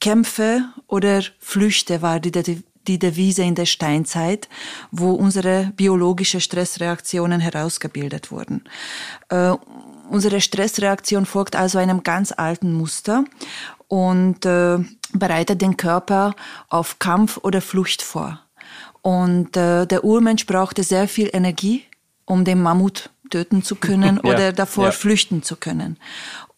Kämpfe 0.00 0.64
oder 0.86 1.22
Flüchte 1.38 2.02
war 2.02 2.20
die, 2.20 2.62
die 2.86 2.98
Devise 2.98 3.42
in 3.42 3.54
der 3.54 3.66
Steinzeit, 3.66 4.48
wo 4.90 5.12
unsere 5.12 5.72
biologischen 5.76 6.40
Stressreaktionen 6.40 7.40
herausgebildet 7.40 8.30
wurden. 8.30 8.64
Äh, 9.30 9.54
unsere 10.10 10.40
Stressreaktion 10.40 11.26
folgt 11.26 11.56
also 11.56 11.78
einem 11.78 12.02
ganz 12.02 12.32
alten 12.32 12.72
Muster 12.72 13.24
und 13.88 14.44
äh, 14.44 14.78
bereitet 15.12 15.62
den 15.62 15.76
Körper 15.76 16.34
auf 16.68 16.98
Kampf 16.98 17.38
oder 17.42 17.60
Flucht 17.60 18.02
vor. 18.02 18.40
Und 19.02 19.56
äh, 19.56 19.86
der 19.86 20.04
Urmensch 20.04 20.46
brauchte 20.46 20.82
sehr 20.82 21.06
viel 21.08 21.30
Energie, 21.32 21.84
um 22.24 22.44
den 22.44 22.60
Mammut 22.60 23.10
töten 23.30 23.62
zu 23.62 23.76
können 23.76 24.20
ja, 24.24 24.30
oder 24.30 24.52
davor 24.52 24.86
ja. 24.86 24.90
flüchten 24.90 25.42
zu 25.42 25.56
können. 25.56 25.96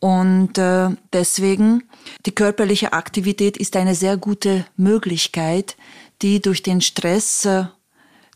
Und 0.00 0.56
äh, 0.58 0.90
deswegen, 1.12 1.84
die 2.24 2.32
körperliche 2.32 2.92
Aktivität 2.92 3.56
ist 3.56 3.76
eine 3.76 3.94
sehr 3.94 4.16
gute 4.16 4.64
Möglichkeit, 4.76 5.76
die 6.22 6.40
durch 6.40 6.62
den 6.62 6.80
Stress 6.80 7.44
äh, 7.44 7.64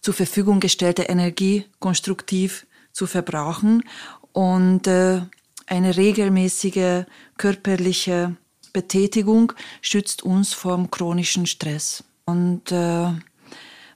zur 0.01 0.15
Verfügung 0.15 0.61
gestellte 0.61 1.05
Energie 1.05 1.65
konstruktiv 1.79 2.67
zu 2.93 3.07
verbrauchen 3.07 3.85
und 4.33 4.87
äh, 4.87 5.23
eine 5.67 5.97
regelmäßige 5.97 7.05
körperliche 7.39 8.37
Betätigung 8.73 9.53
schützt 9.81 10.23
uns 10.23 10.53
vom 10.53 10.91
chronischen 10.91 11.47
Stress 11.47 12.05
und 12.25 12.73
äh, 12.73 13.09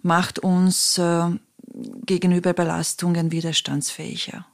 macht 0.02 0.38
uns 0.38 0.98
äh, 0.98 1.30
gegenüber 2.04 2.52
Belastungen 2.52 3.32
widerstandsfähiger. 3.32 4.46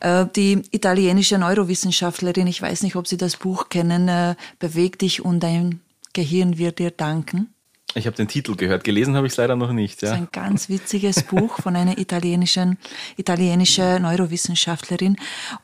Äh, 0.00 0.26
die 0.34 0.62
italienische 0.70 1.38
Neurowissenschaftlerin, 1.38 2.46
ich 2.46 2.60
weiß 2.60 2.82
nicht, 2.82 2.96
ob 2.96 3.06
Sie 3.06 3.16
das 3.16 3.36
Buch 3.36 3.68
kennen, 3.68 4.08
äh, 4.08 4.34
Beweg 4.58 4.98
dich 4.98 5.24
und 5.24 5.40
dein 5.40 5.80
Gehirn 6.12 6.58
wird 6.58 6.78
dir 6.78 6.90
danken. 6.90 7.53
Ich 7.96 8.06
habe 8.06 8.16
den 8.16 8.26
Titel 8.26 8.56
gehört, 8.56 8.82
gelesen 8.82 9.14
habe 9.14 9.26
ich 9.26 9.34
es 9.34 9.36
leider 9.36 9.54
noch 9.54 9.72
nicht. 9.72 10.02
Ja. 10.02 10.10
Das 10.10 10.18
ist 10.18 10.24
ein 10.24 10.28
ganz 10.32 10.68
witziges 10.68 11.22
Buch 11.22 11.60
von 11.60 11.76
einer 11.76 11.96
italienischen 11.96 12.78
italienische 13.16 13.98
Neurowissenschaftlerin 14.00 15.16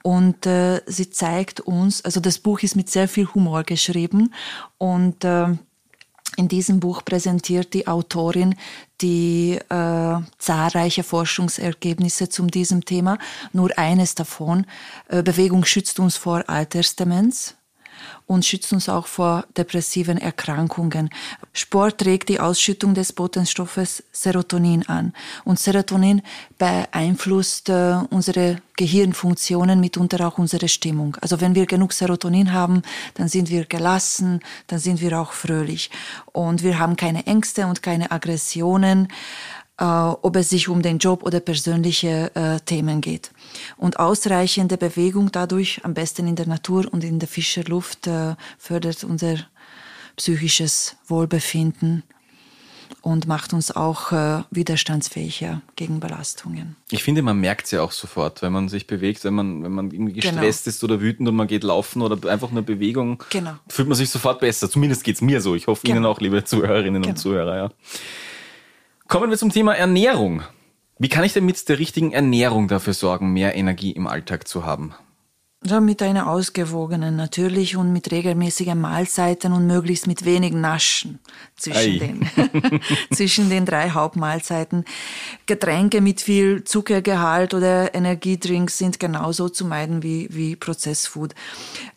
und 0.02 0.46
äh, 0.46 0.80
sie 0.86 1.10
zeigt 1.10 1.60
uns, 1.60 2.04
also 2.04 2.20
das 2.20 2.38
Buch 2.38 2.60
ist 2.60 2.76
mit 2.76 2.88
sehr 2.88 3.08
viel 3.08 3.26
Humor 3.34 3.64
geschrieben 3.64 4.32
und 4.78 5.24
äh, 5.24 5.48
in 6.36 6.48
diesem 6.48 6.78
Buch 6.78 7.04
präsentiert 7.04 7.74
die 7.74 7.88
Autorin 7.88 8.54
die 9.00 9.58
äh, 9.68 10.16
zahlreiche 10.38 11.02
Forschungsergebnisse 11.02 12.28
zu 12.28 12.46
diesem 12.46 12.84
Thema. 12.84 13.18
Nur 13.52 13.76
eines 13.76 14.14
davon, 14.14 14.66
äh, 15.08 15.22
Bewegung 15.22 15.64
schützt 15.64 15.98
uns 15.98 16.16
vor 16.16 16.48
Altersdemenz 16.48 17.56
und 18.30 18.44
schützt 18.44 18.72
uns 18.72 18.88
auch 18.88 19.08
vor 19.08 19.44
depressiven 19.56 20.16
Erkrankungen. 20.16 21.10
Sport 21.52 22.06
regt 22.06 22.28
die 22.28 22.38
Ausschüttung 22.38 22.94
des 22.94 23.12
Botenstoffes 23.12 24.04
Serotonin 24.12 24.86
an. 24.86 25.14
Und 25.44 25.58
Serotonin 25.58 26.22
beeinflusst 26.56 27.70
äh, 27.70 27.96
unsere 28.10 28.58
Gehirnfunktionen, 28.76 29.80
mitunter 29.80 30.28
auch 30.28 30.38
unsere 30.38 30.68
Stimmung. 30.68 31.16
Also 31.20 31.40
wenn 31.40 31.56
wir 31.56 31.66
genug 31.66 31.92
Serotonin 31.92 32.52
haben, 32.52 32.82
dann 33.14 33.26
sind 33.26 33.50
wir 33.50 33.64
gelassen, 33.64 34.38
dann 34.68 34.78
sind 34.78 35.00
wir 35.00 35.20
auch 35.20 35.32
fröhlich. 35.32 35.90
Und 36.26 36.62
wir 36.62 36.78
haben 36.78 36.94
keine 36.94 37.26
Ängste 37.26 37.66
und 37.66 37.82
keine 37.82 38.12
Aggressionen 38.12 39.08
ob 39.84 40.36
es 40.36 40.50
sich 40.50 40.68
um 40.68 40.82
den 40.82 40.98
Job 40.98 41.22
oder 41.22 41.40
persönliche 41.40 42.30
äh, 42.34 42.60
Themen 42.60 43.00
geht. 43.00 43.30
Und 43.76 43.98
ausreichende 43.98 44.76
Bewegung 44.76 45.32
dadurch, 45.32 45.80
am 45.84 45.94
besten 45.94 46.26
in 46.26 46.36
der 46.36 46.46
Natur 46.46 46.86
und 46.90 47.02
in 47.04 47.18
der 47.18 47.28
Fischerluft, 47.28 48.06
äh, 48.06 48.34
fördert 48.58 49.04
unser 49.04 49.36
psychisches 50.16 50.96
Wohlbefinden 51.06 52.02
und 53.02 53.26
macht 53.26 53.52
uns 53.52 53.74
auch 53.74 54.12
äh, 54.12 54.42
widerstandsfähiger 54.50 55.62
gegen 55.76 56.00
Belastungen. 56.00 56.76
Ich 56.90 57.02
finde, 57.02 57.22
man 57.22 57.38
merkt 57.38 57.66
es 57.66 57.70
ja 57.70 57.82
auch 57.82 57.92
sofort, 57.92 58.42
wenn 58.42 58.52
man 58.52 58.68
sich 58.68 58.86
bewegt, 58.86 59.24
wenn 59.24 59.34
man, 59.34 59.62
wenn 59.62 59.72
man 59.72 59.90
irgendwie 59.90 60.12
genau. 60.12 60.34
gestresst 60.34 60.64
genau. 60.64 60.74
ist 60.74 60.84
oder 60.84 61.00
wütend 61.00 61.28
und 61.28 61.36
man 61.36 61.46
geht 61.46 61.64
laufen 61.64 62.02
oder 62.02 62.30
einfach 62.30 62.50
eine 62.50 62.62
Bewegung, 62.62 63.22
genau. 63.30 63.54
fühlt 63.68 63.88
man 63.88 63.96
sich 63.96 64.10
sofort 64.10 64.40
besser. 64.40 64.70
Zumindest 64.70 65.04
geht 65.04 65.14
es 65.14 65.22
mir 65.22 65.40
so. 65.40 65.54
Ich 65.54 65.66
hoffe 65.66 65.82
genau. 65.86 65.96
Ihnen 65.96 66.06
auch, 66.06 66.20
liebe 66.20 66.44
Zuhörerinnen 66.44 67.02
genau. 67.02 67.12
und 67.12 67.16
Zuhörer. 67.16 67.56
Ja. 67.56 67.70
Kommen 69.10 69.28
wir 69.28 69.36
zum 69.36 69.50
Thema 69.50 69.74
Ernährung. 69.74 70.42
Wie 71.00 71.08
kann 71.08 71.24
ich 71.24 71.32
denn 71.32 71.44
mit 71.44 71.68
der 71.68 71.80
richtigen 71.80 72.12
Ernährung 72.12 72.68
dafür 72.68 72.94
sorgen, 72.94 73.32
mehr 73.32 73.56
Energie 73.56 73.90
im 73.90 74.06
Alltag 74.06 74.46
zu 74.46 74.64
haben? 74.64 74.94
Ja, 75.64 75.80
mit 75.80 76.00
einer 76.00 76.30
ausgewogenen 76.30 77.16
natürlich 77.16 77.76
und 77.76 77.92
mit 77.92 78.12
regelmäßigen 78.12 78.80
Mahlzeiten 78.80 79.52
und 79.52 79.66
möglichst 79.66 80.06
mit 80.06 80.24
wenig 80.24 80.52
Naschen 80.52 81.18
zwischen 81.56 81.98
den, 81.98 82.30
zwischen 83.12 83.50
den 83.50 83.66
drei 83.66 83.90
Hauptmahlzeiten. 83.90 84.84
Getränke 85.44 86.00
mit 86.00 86.20
viel 86.20 86.62
Zuckergehalt 86.62 87.52
oder 87.52 87.92
Energiedrinks 87.94 88.78
sind 88.78 89.00
genauso 89.00 89.48
zu 89.48 89.66
meiden 89.66 90.04
wie, 90.04 90.28
wie 90.30 90.54
Prozessfood. 90.54 91.34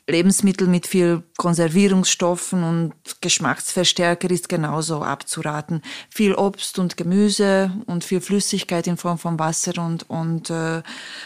Lebensmittel 0.09 0.67
mit 0.67 0.85
viel 0.85 1.23
Konservierungsstoffen 1.37 2.63
und 2.63 2.93
Geschmacksverstärker 3.21 4.29
ist 4.31 4.49
genauso 4.49 5.01
abzuraten. 5.01 5.81
Viel 6.09 6.35
Obst 6.35 6.77
und 6.77 6.97
Gemüse 6.97 7.71
und 7.85 8.03
viel 8.03 8.19
Flüssigkeit 8.19 8.85
in 8.87 8.97
Form 8.97 9.17
von 9.17 9.39
Wasser 9.39 9.81
und, 9.81 10.09
und 10.09 10.49
äh, 10.49 10.81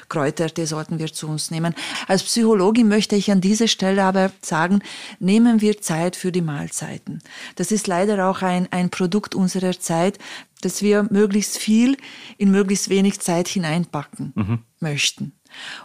Kräuter, 0.10 0.48
die 0.48 0.68
sollten 0.68 1.00
wir 1.00 1.12
zu 1.12 1.28
uns 1.28 1.50
nehmen. 1.50 1.74
Als 2.08 2.22
Psychologin 2.22 2.88
möchte 2.88 3.16
ich 3.16 3.32
an 3.32 3.42
dieser 3.42 3.68
Stelle 3.68 4.04
aber 4.04 4.32
sagen, 4.42 4.84
nehmen 5.20 5.60
wir 5.60 5.82
Zeit 5.82 6.16
für 6.16 6.32
die 6.32 6.42
Mahlzeiten. 6.42 7.24
Das 7.56 7.72
ist 7.72 7.88
leider 7.88 8.30
auch 8.30 8.44
ein, 8.44 8.68
ein 8.72 8.92
Produkt 8.92 9.34
unserer 9.34 9.80
Zeit, 9.80 10.20
dass 10.62 10.84
wir 10.84 11.08
möglichst 11.10 11.58
viel 11.58 11.98
in 12.38 12.52
möglichst 12.52 12.90
wenig 12.90 13.20
Zeit 13.22 13.48
hineinpacken 13.48 14.34
mhm. 14.36 14.60
möchten. 14.80 15.34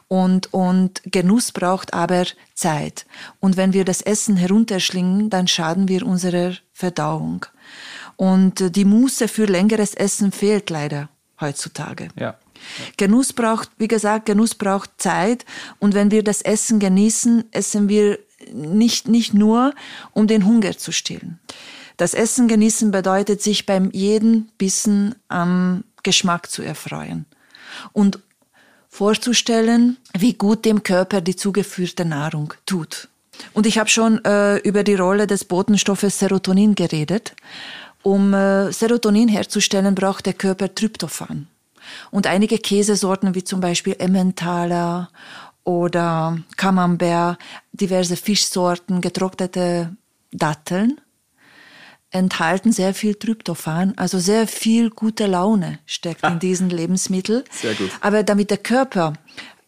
Und, 0.08 0.52
und 0.52 1.02
Genuss 1.04 1.52
braucht 1.52 1.94
aber 1.94 2.24
Zeit. 2.54 3.06
Und 3.40 3.56
wenn 3.56 3.72
wir 3.72 3.84
das 3.84 4.02
Essen 4.02 4.36
herunterschlingen, 4.36 5.30
dann 5.30 5.48
schaden 5.48 5.88
wir 5.88 6.06
unserer 6.06 6.54
Verdauung. 6.72 7.46
Und 8.16 8.76
die 8.76 8.84
Muße 8.84 9.28
für 9.28 9.46
längeres 9.46 9.94
Essen 9.94 10.32
fehlt 10.32 10.70
leider 10.70 11.08
heutzutage. 11.40 12.08
Ja. 12.18 12.36
Genuss 12.96 13.32
braucht, 13.32 13.70
wie 13.78 13.88
gesagt, 13.88 14.26
Genuss 14.26 14.54
braucht 14.54 14.90
Zeit. 14.98 15.44
Und 15.78 15.94
wenn 15.94 16.10
wir 16.10 16.22
das 16.22 16.42
Essen 16.42 16.78
genießen, 16.78 17.44
essen 17.50 17.88
wir 17.88 18.18
nicht, 18.52 19.08
nicht 19.08 19.34
nur, 19.34 19.74
um 20.12 20.26
den 20.26 20.46
Hunger 20.46 20.76
zu 20.76 20.92
stillen. 20.92 21.40
Das 21.96 22.14
Essen 22.14 22.48
genießen 22.48 22.90
bedeutet, 22.90 23.42
sich 23.42 23.66
beim 23.66 23.90
jeden 23.92 24.50
Bissen 24.58 25.14
am 25.28 25.84
Geschmack 26.02 26.50
zu 26.50 26.62
erfreuen. 26.62 27.26
Und 27.92 28.18
vorzustellen, 28.92 29.96
wie 30.12 30.34
gut 30.34 30.66
dem 30.66 30.82
Körper 30.82 31.22
die 31.22 31.34
zugeführte 31.34 32.04
Nahrung 32.04 32.52
tut. 32.66 33.08
Und 33.54 33.66
ich 33.66 33.78
habe 33.78 33.88
schon 33.88 34.22
äh, 34.26 34.58
über 34.58 34.84
die 34.84 34.94
Rolle 34.94 35.26
des 35.26 35.46
Botenstoffes 35.46 36.18
Serotonin 36.18 36.74
geredet. 36.74 37.34
Um 38.02 38.34
äh, 38.34 38.70
Serotonin 38.70 39.28
herzustellen, 39.28 39.94
braucht 39.94 40.26
der 40.26 40.34
Körper 40.34 40.74
Tryptophan. 40.74 41.46
Und 42.10 42.26
einige 42.26 42.58
Käsesorten 42.58 43.34
wie 43.34 43.42
zum 43.42 43.60
Beispiel 43.60 43.96
Emmentaler 43.98 45.08
oder 45.64 46.38
Camembert, 46.58 47.38
diverse 47.72 48.16
Fischsorten, 48.16 49.00
getrocknete 49.00 49.96
Datteln 50.32 51.00
enthalten 52.12 52.72
sehr 52.72 52.94
viel 52.94 53.14
Tryptophan, 53.14 53.94
also 53.96 54.18
sehr 54.18 54.46
viel 54.46 54.90
gute 54.90 55.26
Laune 55.26 55.78
steckt 55.86 56.22
in 56.24 56.38
diesen 56.38 56.70
Lebensmitteln. 56.70 57.42
Sehr 57.50 57.74
gut. 57.74 57.90
Aber 58.00 58.22
damit 58.22 58.50
der 58.50 58.58
Körper 58.58 59.14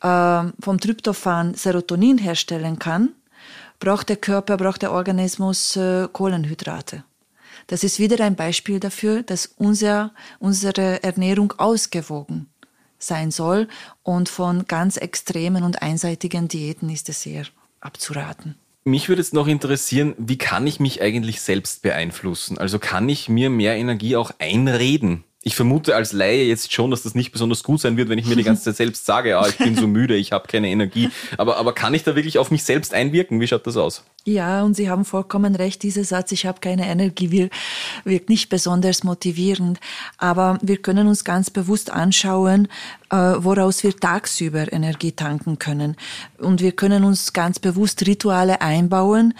äh, 0.00 0.52
vom 0.60 0.78
Tryptophan 0.78 1.54
Serotonin 1.54 2.18
herstellen 2.18 2.78
kann, 2.78 3.10
braucht 3.80 4.08
der 4.08 4.16
Körper, 4.16 4.56
braucht 4.56 4.82
der 4.82 4.92
Organismus 4.92 5.76
äh, 5.76 6.06
Kohlenhydrate. 6.12 7.02
Das 7.66 7.82
ist 7.82 7.98
wieder 7.98 8.22
ein 8.22 8.36
Beispiel 8.36 8.78
dafür, 8.78 9.22
dass 9.22 9.46
unser, 9.56 10.12
unsere 10.38 11.02
Ernährung 11.02 11.52
ausgewogen 11.56 12.48
sein 12.98 13.30
soll 13.30 13.68
und 14.02 14.28
von 14.28 14.66
ganz 14.66 14.96
extremen 14.96 15.64
und 15.64 15.82
einseitigen 15.82 16.48
Diäten 16.48 16.90
ist 16.90 17.08
es 17.08 17.22
sehr 17.22 17.44
abzuraten. 17.80 18.56
Mich 18.86 19.08
würde 19.08 19.22
jetzt 19.22 19.32
noch 19.32 19.46
interessieren, 19.46 20.14
wie 20.18 20.36
kann 20.36 20.66
ich 20.66 20.78
mich 20.78 21.00
eigentlich 21.00 21.40
selbst 21.40 21.80
beeinflussen? 21.80 22.58
Also 22.58 22.78
kann 22.78 23.08
ich 23.08 23.30
mir 23.30 23.48
mehr 23.48 23.76
Energie 23.76 24.14
auch 24.14 24.32
einreden? 24.38 25.24
Ich 25.42 25.56
vermute 25.56 25.96
als 25.96 26.12
Laie 26.12 26.44
jetzt 26.44 26.70
schon, 26.70 26.90
dass 26.90 27.02
das 27.02 27.14
nicht 27.14 27.32
besonders 27.32 27.62
gut 27.62 27.80
sein 27.80 27.96
wird, 27.96 28.10
wenn 28.10 28.18
ich 28.18 28.26
mir 28.26 28.36
die 28.36 28.44
ganze 28.44 28.64
Zeit 28.64 28.76
selbst 28.76 29.06
sage, 29.06 29.30
ja, 29.30 29.46
ich 29.46 29.56
bin 29.56 29.74
so 29.74 29.86
müde, 29.86 30.16
ich 30.16 30.32
habe 30.32 30.48
keine 30.48 30.68
Energie. 30.68 31.08
Aber, 31.38 31.56
aber 31.56 31.72
kann 31.72 31.94
ich 31.94 32.02
da 32.02 32.14
wirklich 32.14 32.38
auf 32.38 32.50
mich 32.50 32.62
selbst 32.64 32.92
einwirken? 32.92 33.40
Wie 33.40 33.46
schaut 33.46 33.66
das 33.66 33.78
aus? 33.78 34.04
Ja, 34.26 34.62
und 34.62 34.74
Sie 34.74 34.88
haben 34.88 35.04
vollkommen 35.04 35.54
recht. 35.54 35.82
Dieser 35.82 36.02
Satz, 36.02 36.32
ich 36.32 36.46
habe 36.46 36.58
keine 36.58 36.86
Energie, 36.86 37.50
wirkt 38.04 38.30
nicht 38.30 38.48
besonders 38.48 39.04
motivierend. 39.04 39.80
Aber 40.16 40.58
wir 40.62 40.78
können 40.78 41.08
uns 41.08 41.24
ganz 41.24 41.50
bewusst 41.50 41.90
anschauen, 41.90 42.68
äh, 43.10 43.16
woraus 43.16 43.82
wir 43.82 43.94
tagsüber 43.94 44.72
Energie 44.72 45.12
tanken 45.12 45.58
können. 45.58 45.96
Und 46.38 46.62
wir 46.62 46.72
können 46.72 47.04
uns 47.04 47.34
ganz 47.34 47.58
bewusst 47.58 48.06
Rituale 48.06 48.62
einbauen, 48.62 49.34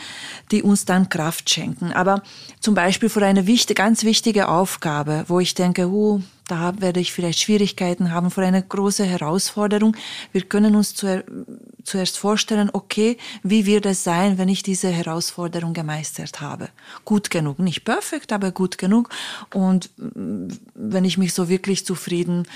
die 0.51 0.63
uns 0.63 0.85
dann 0.85 1.09
Kraft 1.09 1.49
schenken. 1.49 1.95
Aber 1.95 2.23
zum 2.61 2.75
Beispiel 2.75 3.09
für 3.09 3.25
eine 3.25 3.47
wichtige, 3.47 3.83
ganz 3.83 4.05
wichtige 4.05 4.49
Aufgabe, 4.49 5.25
wo 5.29 5.41
ich 5.41 5.55
denke, 5.55 5.89
uh, 5.89 6.21
da 6.47 6.81
werde 6.81 7.01
ich 7.01 7.13
vielleicht 7.13 7.41
Schwierigkeiten 7.41 8.13
haben 8.13 8.31
vor 8.31 8.45
einer 8.45 8.61
großen 8.61 9.07
Herausforderung. 9.07 9.97
Wir 10.33 10.43
können 10.43 10.77
uns 10.77 10.95
zuerst 10.95 12.19
vorstellen, 12.19 12.71
okay, 12.73 13.17
wie 13.43 13.67
wird 13.67 13.87
es 13.87 14.05
sein, 14.05 14.37
wenn 14.37 14.49
ich 14.49 14.63
diese 14.63 14.89
Herausforderung 14.89 15.73
gemeistert 15.73 16.41
habe? 16.41 16.69
Gut 17.05 17.31
genug, 17.31 17.59
nicht 17.59 17.85
perfekt, 17.85 18.33
aber 18.33 18.51
gut 18.51 18.77
genug. 18.77 19.09
Und 19.53 19.91
mm, 19.97 20.49
wenn 20.75 21.05
ich 21.05 21.17
mich 21.17 21.33
so 21.33 21.49
wirklich 21.49 21.87
zufrieden 21.87 22.47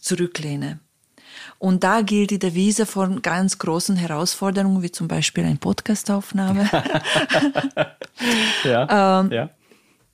zurücklehne. 0.00 0.80
Und 1.58 1.84
da 1.84 2.02
gilt 2.02 2.30
die 2.30 2.38
Devise 2.38 2.86
von 2.86 3.22
ganz 3.22 3.58
großen 3.58 3.96
Herausforderungen, 3.96 4.82
wie 4.82 4.92
zum 4.92 5.08
Beispiel 5.08 5.44
eine 5.44 5.56
Podcastaufnahme. 5.56 6.68
ja, 8.64 9.20
ähm, 9.20 9.32
ja. 9.32 9.50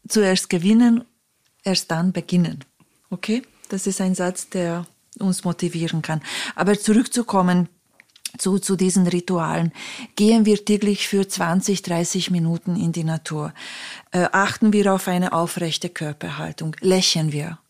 Zuerst 0.09 0.51
gewinnen, 0.51 1.05
erst 1.63 1.91
dann 1.91 2.13
beginnen. 2.13 2.65
Okay, 3.15 3.45
das 3.69 3.87
ist 3.87 4.01
ein 4.01 4.17
Satz, 4.17 4.49
der 4.49 4.87
uns 5.21 5.45
motivieren 5.45 6.03
kann. 6.03 6.21
Aber 6.57 6.77
zurückzukommen 6.77 7.69
zu, 8.39 8.59
zu 8.59 8.75
diesen 8.75 9.07
Ritualen. 9.07 9.73
Gehen 10.17 10.47
wir 10.47 10.65
täglich 10.65 11.07
für 11.07 11.29
20, 11.29 11.83
30 11.83 12.33
Minuten 12.33 12.75
in 12.75 12.91
die 12.91 13.05
Natur. 13.05 13.55
Äh, 14.11 14.27
achten 14.33 14.73
wir 14.73 14.93
auf 14.93 15.07
eine 15.07 15.33
aufrechte 15.33 15.91
Körperhaltung. 15.91 16.75
Lächeln 16.81 17.31
wir, 17.31 17.61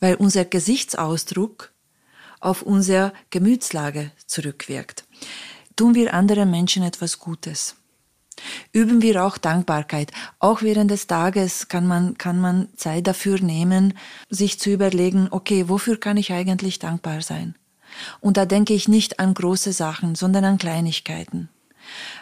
weil 0.00 0.16
unser 0.16 0.44
Gesichtsausdruck 0.44 1.72
auf 2.40 2.60
unsere 2.60 3.14
Gemütslage 3.30 4.10
zurückwirkt. 4.26 5.04
Tun 5.74 5.94
wir 5.94 6.12
anderen 6.12 6.50
Menschen 6.50 6.82
etwas 6.82 7.18
Gutes. 7.18 7.76
Üben 8.72 9.02
wir 9.02 9.24
auch 9.24 9.38
Dankbarkeit. 9.38 10.12
Auch 10.38 10.62
während 10.62 10.90
des 10.90 11.06
Tages 11.06 11.68
kann 11.68 11.86
man, 11.86 12.18
kann 12.18 12.40
man 12.40 12.68
Zeit 12.76 13.06
dafür 13.06 13.40
nehmen, 13.40 13.94
sich 14.30 14.58
zu 14.58 14.70
überlegen, 14.70 15.28
okay, 15.30 15.68
wofür 15.68 15.98
kann 15.98 16.16
ich 16.16 16.32
eigentlich 16.32 16.78
dankbar 16.78 17.22
sein? 17.22 17.54
Und 18.20 18.36
da 18.36 18.46
denke 18.46 18.74
ich 18.74 18.88
nicht 18.88 19.20
an 19.20 19.34
große 19.34 19.72
Sachen, 19.72 20.14
sondern 20.14 20.44
an 20.44 20.58
Kleinigkeiten. 20.58 21.48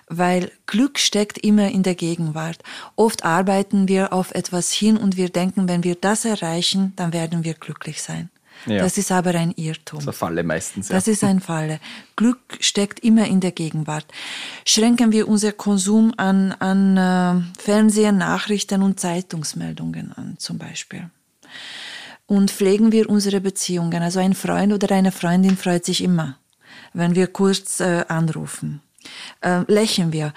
Weil 0.09 0.51
Glück 0.67 0.99
steckt 0.99 1.39
immer 1.39 1.69
in 1.69 1.83
der 1.83 1.95
Gegenwart. 1.95 2.63
Oft 2.97 3.25
arbeiten 3.25 3.89
wir 3.89 4.13
auf 4.13 4.33
etwas 4.33 4.73
hin 4.73 4.97
und 4.97 5.17
wir 5.17 5.29
denken, 5.29 5.69
wenn 5.69 5.85
wir 5.85 5.95
das 5.95 6.25
erreichen, 6.25 6.93
dann 6.97 7.13
werden 7.13 7.45
wir 7.45 7.55
glücklich 7.55 8.03
sein. 8.03 8.31
Ja. 8.67 8.83
Das 8.83 8.99
ist 8.99 9.11
aber 9.11 9.35
ein 9.35 9.53
Irrtum. 9.53 9.99
Das 9.99 10.05
ist 10.05 10.09
eine 10.09 10.13
Falle 10.13 10.43
meistens. 10.43 10.89
Ja. 10.89 10.97
Das 10.97 11.09
ist 11.09 11.25
ein 11.25 11.41
Falle. 11.41 11.81
Glück 12.17 12.39
steckt 12.61 13.01
immer 13.01 13.27
in 13.27 13.41
der 13.41 13.53
Gegenwart. 13.53 14.07
Schränken 14.65 15.13
wir 15.13 15.29
unser 15.29 15.53
Konsum 15.53 16.13
an, 16.17 16.53
an 16.53 16.97
äh, 16.97 17.61
Fernsehen, 17.61 18.19
Nachrichten 18.19 18.83
und 18.83 19.01
Zeitungsmeldungen 19.01 20.13
an, 20.13 20.37
zum 20.39 20.59
Beispiel. 20.59 21.11
Und 22.27 22.51
pflegen 22.51 22.93
wir 22.93 23.09
unsere 23.09 23.41
Beziehungen. 23.41 24.03
Also 24.03 24.21
ein 24.21 24.35
Freund 24.35 24.73
oder 24.73 24.95
eine 24.95 25.13
Freundin 25.13 25.57
freut 25.57 25.85
sich 25.85 26.03
immer, 26.03 26.37
wenn 26.93 27.15
wir 27.15 27.27
kurz 27.27 27.81
äh, 27.81 28.05
anrufen. 28.09 28.83
Äh, 29.41 29.63
lächeln 29.67 30.13
wir. 30.13 30.33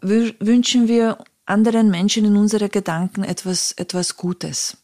W 0.00 0.32
wünschen 0.38 0.88
wir 0.88 1.18
anderen 1.46 1.90
Menschen 1.90 2.24
in 2.24 2.36
unsere 2.36 2.68
Gedanken 2.68 3.24
etwas, 3.24 3.72
etwas 3.72 4.16
Gutes 4.16 4.78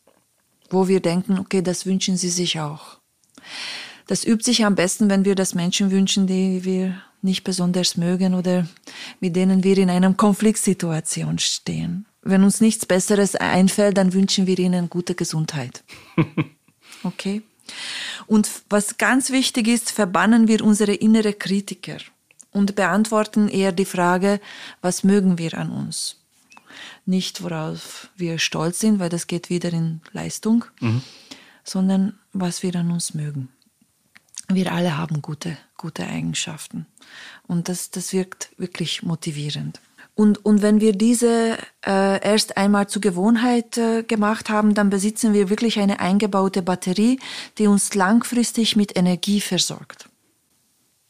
wo 0.71 0.89
wir 0.89 1.01
denken, 1.01 1.39
okay, 1.39 1.63
das 1.63 1.85
wünschen 1.85 2.17
sie 2.17 2.31
sich 2.31 2.61
auch. 2.61 2.99
Das 4.07 4.25
übt 4.25 4.45
sich 4.45 4.65
am 4.65 4.75
besten, 4.75 5.11
wenn 5.11 5.25
wir 5.25 5.35
das 5.35 5.55
Menschen 5.55 5.91
wünschen, 5.91 6.27
die 6.27 6.65
wir 6.65 7.01
nicht 7.23 7.45
besonders 7.45 7.97
mögen 7.97 8.35
oder 8.35 8.67
mit 9.21 9.37
denen 9.37 9.63
wir 9.63 9.77
in 9.79 9.91
einer 9.91 10.13
Konfliktsituation 10.15 11.39
stehen. 11.39 12.07
Wenn 12.23 12.45
uns 12.45 12.61
nichts 12.61 12.87
Besseres 12.87 13.37
einfällt, 13.37 13.97
dann 13.97 14.13
wünschen 14.13 14.47
wir 14.47 14.59
ihnen 14.59 14.89
gute 14.89 15.15
Gesundheit. 15.15 15.85
Okay? 17.03 17.41
Und 18.27 18.51
was 18.69 18.99
ganz 18.99 19.31
wichtig 19.31 19.69
ist, 19.69 19.91
verbannen 19.91 20.49
wir 20.49 20.63
unsere 20.63 20.93
innere 20.93 21.33
Kritiker 21.33 21.97
und 22.51 22.75
beantworten 22.75 23.49
eher 23.49 23.73
die 23.73 23.85
Frage, 23.87 24.41
was 24.83 25.03
mögen 25.03 25.39
wir 25.39 25.57
an 25.57 25.71
uns? 25.71 26.20
Nicht, 27.11 27.43
worauf 27.43 28.09
wir 28.17 28.39
stolz 28.39 28.81
sind, 28.81 28.99
weil 28.99 29.11
das 29.11 29.27
geht 29.27 29.51
wieder 29.51 29.73
in 29.73 30.01
Leistung, 30.13 30.65
mhm. 30.81 31.03
sondern 31.65 32.19
was 32.33 32.63
wir 32.63 32.75
an 32.77 32.91
uns 32.91 33.13
mögen. 33.13 33.49
Wir 34.49 34.73
alle 34.73 34.97
haben 34.97 35.23
gute, 35.23 35.57
gute 35.77 36.07
Eigenschaften. 36.07 36.87
Und 37.47 37.69
das, 37.69 37.91
das 37.91 38.13
wirkt 38.13 38.51
wirklich 38.57 39.03
motivierend. 39.03 39.81
Und, 40.15 40.45
und 40.45 40.61
wenn 40.61 40.81
wir 40.81 40.93
diese 40.93 41.57
äh, 41.87 42.23
erst 42.23 42.57
einmal 42.57 42.89
zur 42.89 43.01
Gewohnheit 43.01 43.79
äh, 43.79 44.03
gemacht 44.03 44.51
haben, 44.51 44.75
dann 44.75 44.91
besitzen 44.91 45.33
wir 45.33 45.49
wirklich 45.51 45.79
eine 45.79 46.01
eingebaute 46.01 46.63
Batterie, 46.63 47.19
die 47.59 47.69
uns 47.69 47.95
langfristig 47.95 48.77
mit 48.77 48.97
Energie 48.99 49.41
versorgt. 49.41 50.09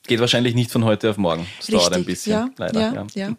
Geht 0.06 0.20
wahrscheinlich 0.20 0.54
nicht 0.54 0.70
von 0.70 0.84
heute 0.84 1.10
auf 1.10 1.16
morgen. 1.16 1.46
Das 1.58 1.68
Richtig, 1.68 1.74
dauert 1.74 1.94
ein 1.94 2.04
bisschen, 2.04 2.32
ja, 2.32 2.50
leider. 2.56 2.80
Ja, 2.80 3.06
ja. 3.14 3.36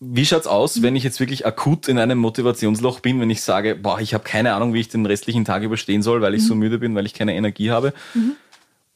Wie 0.00 0.26
schaut's 0.26 0.46
aus, 0.46 0.82
wenn 0.82 0.96
ich 0.96 1.04
jetzt 1.04 1.20
wirklich 1.20 1.46
akut 1.46 1.88
in 1.88 1.98
einem 1.98 2.18
Motivationsloch 2.18 3.00
bin, 3.00 3.20
wenn 3.20 3.30
ich 3.30 3.42
sage, 3.42 3.74
boah, 3.74 4.00
ich 4.00 4.12
habe 4.12 4.24
keine 4.24 4.54
Ahnung, 4.54 4.74
wie 4.74 4.80
ich 4.80 4.88
den 4.88 5.06
restlichen 5.06 5.44
Tag 5.44 5.62
überstehen 5.62 6.02
soll, 6.02 6.20
weil 6.20 6.34
ich 6.34 6.42
mhm. 6.42 6.46
so 6.46 6.54
müde 6.54 6.78
bin, 6.78 6.94
weil 6.94 7.06
ich 7.06 7.14
keine 7.14 7.34
Energie 7.34 7.70
habe? 7.70 7.94
Mhm. 8.12 8.32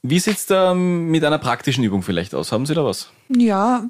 Wie 0.02 0.20
sieht's 0.20 0.46
da 0.46 0.74
mit 0.74 1.24
einer 1.24 1.38
praktischen 1.38 1.82
Übung 1.82 2.02
vielleicht 2.02 2.34
aus? 2.34 2.52
Haben 2.52 2.66
Sie 2.66 2.74
da 2.74 2.84
was? 2.84 3.10
Ja, 3.28 3.88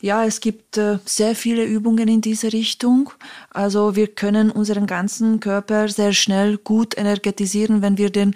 ja, 0.00 0.24
es 0.24 0.40
gibt 0.40 0.76
äh, 0.78 0.98
sehr 1.04 1.36
viele 1.36 1.64
Übungen 1.64 2.08
in 2.08 2.20
diese 2.20 2.52
Richtung. 2.52 3.10
Also 3.50 3.94
wir 3.94 4.08
können 4.08 4.50
unseren 4.50 4.86
ganzen 4.86 5.38
Körper 5.38 5.88
sehr 5.88 6.12
schnell 6.12 6.58
gut 6.58 6.98
energetisieren, 6.98 7.82
wenn 7.82 7.98
wir 7.98 8.10
den 8.10 8.34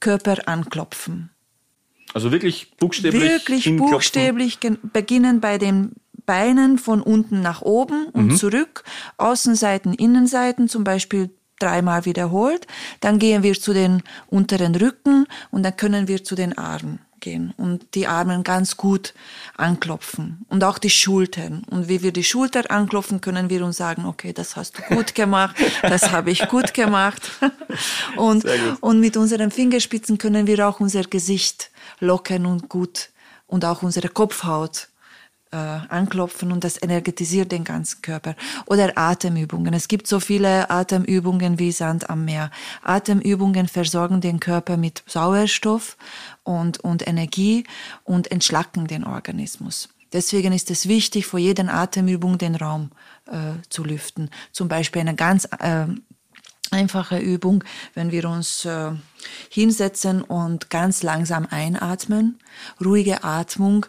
Körper 0.00 0.46
anklopfen. 0.46 1.30
Also 2.12 2.32
wirklich 2.32 2.70
buchstäblich. 2.76 3.22
Wirklich 3.22 3.76
buchstäblich 3.76 4.58
beginnen 4.92 5.40
bei 5.40 5.56
den 5.56 5.92
Beinen 6.28 6.76
von 6.76 7.00
unten 7.00 7.40
nach 7.40 7.62
oben 7.62 8.08
und 8.12 8.26
mhm. 8.26 8.36
zurück, 8.36 8.84
Außenseiten, 9.16 9.94
Innenseiten, 9.94 10.68
zum 10.68 10.84
Beispiel 10.84 11.30
dreimal 11.58 12.04
wiederholt. 12.04 12.66
Dann 13.00 13.18
gehen 13.18 13.42
wir 13.42 13.54
zu 13.54 13.72
den 13.72 14.02
unteren 14.26 14.74
Rücken 14.74 15.26
und 15.50 15.62
dann 15.62 15.74
können 15.74 16.06
wir 16.06 16.22
zu 16.22 16.34
den 16.34 16.58
Armen 16.58 16.98
gehen 17.20 17.54
und 17.56 17.94
die 17.94 18.06
Arme 18.06 18.42
ganz 18.42 18.76
gut 18.76 19.14
anklopfen 19.56 20.44
und 20.50 20.62
auch 20.64 20.76
die 20.76 20.90
Schultern. 20.90 21.64
Und 21.70 21.88
wie 21.88 22.02
wir 22.02 22.12
die 22.12 22.24
Schulter 22.24 22.70
anklopfen, 22.70 23.22
können 23.22 23.48
wir 23.48 23.64
uns 23.64 23.78
sagen, 23.78 24.04
okay, 24.04 24.34
das 24.34 24.54
hast 24.54 24.76
du 24.76 24.82
gut 24.94 25.14
gemacht, 25.14 25.56
das 25.80 26.12
habe 26.12 26.30
ich 26.30 26.46
gut 26.48 26.74
gemacht. 26.74 27.22
Und, 28.16 28.44
und 28.80 29.00
mit 29.00 29.16
unseren 29.16 29.50
Fingerspitzen 29.50 30.18
können 30.18 30.46
wir 30.46 30.68
auch 30.68 30.78
unser 30.78 31.04
Gesicht 31.04 31.70
lockern 32.00 32.44
und 32.44 32.68
gut 32.68 33.08
und 33.46 33.64
auch 33.64 33.82
unsere 33.82 34.08
Kopfhaut 34.08 34.88
äh, 35.50 35.56
anklopfen 35.56 36.52
und 36.52 36.64
das 36.64 36.82
energetisiert 36.82 37.52
den 37.52 37.64
ganzen 37.64 38.02
Körper. 38.02 38.34
Oder 38.66 38.96
Atemübungen. 38.96 39.74
Es 39.74 39.88
gibt 39.88 40.06
so 40.06 40.20
viele 40.20 40.70
Atemübungen 40.70 41.58
wie 41.58 41.72
Sand 41.72 42.10
am 42.10 42.24
Meer. 42.24 42.50
Atemübungen 42.82 43.68
versorgen 43.68 44.20
den 44.20 44.40
Körper 44.40 44.76
mit 44.76 45.02
Sauerstoff 45.06 45.96
und, 46.42 46.80
und 46.80 47.06
Energie 47.06 47.64
und 48.04 48.30
entschlacken 48.30 48.86
den 48.86 49.04
Organismus. 49.04 49.88
Deswegen 50.12 50.52
ist 50.52 50.70
es 50.70 50.88
wichtig, 50.88 51.26
vor 51.26 51.38
jeder 51.38 51.72
Atemübung 51.72 52.38
den 52.38 52.54
Raum 52.54 52.90
äh, 53.26 53.60
zu 53.68 53.84
lüften. 53.84 54.30
Zum 54.52 54.68
Beispiel 54.68 55.00
eine 55.00 55.14
ganz 55.14 55.46
äh, 55.58 55.86
einfache 56.70 57.18
Übung, 57.18 57.64
wenn 57.94 58.10
wir 58.10 58.28
uns 58.28 58.64
äh, 58.64 58.92
hinsetzen 59.50 60.22
und 60.22 60.70
ganz 60.70 61.02
langsam 61.02 61.46
einatmen. 61.50 62.38
Ruhige 62.82 63.24
Atmung 63.24 63.86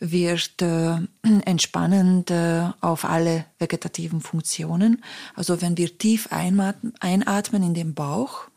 wird 0.00 0.62
äh, 0.62 0.96
entspannend 1.44 2.30
äh, 2.30 2.70
auf 2.80 3.04
alle 3.04 3.44
vegetativen 3.58 4.20
Funktionen. 4.20 5.04
Also 5.36 5.62
wenn 5.62 5.76
wir 5.76 5.96
tief 5.98 6.28
einatmen 6.32 7.62
in 7.62 7.74
den 7.74 7.94
Bauch, 7.94 8.50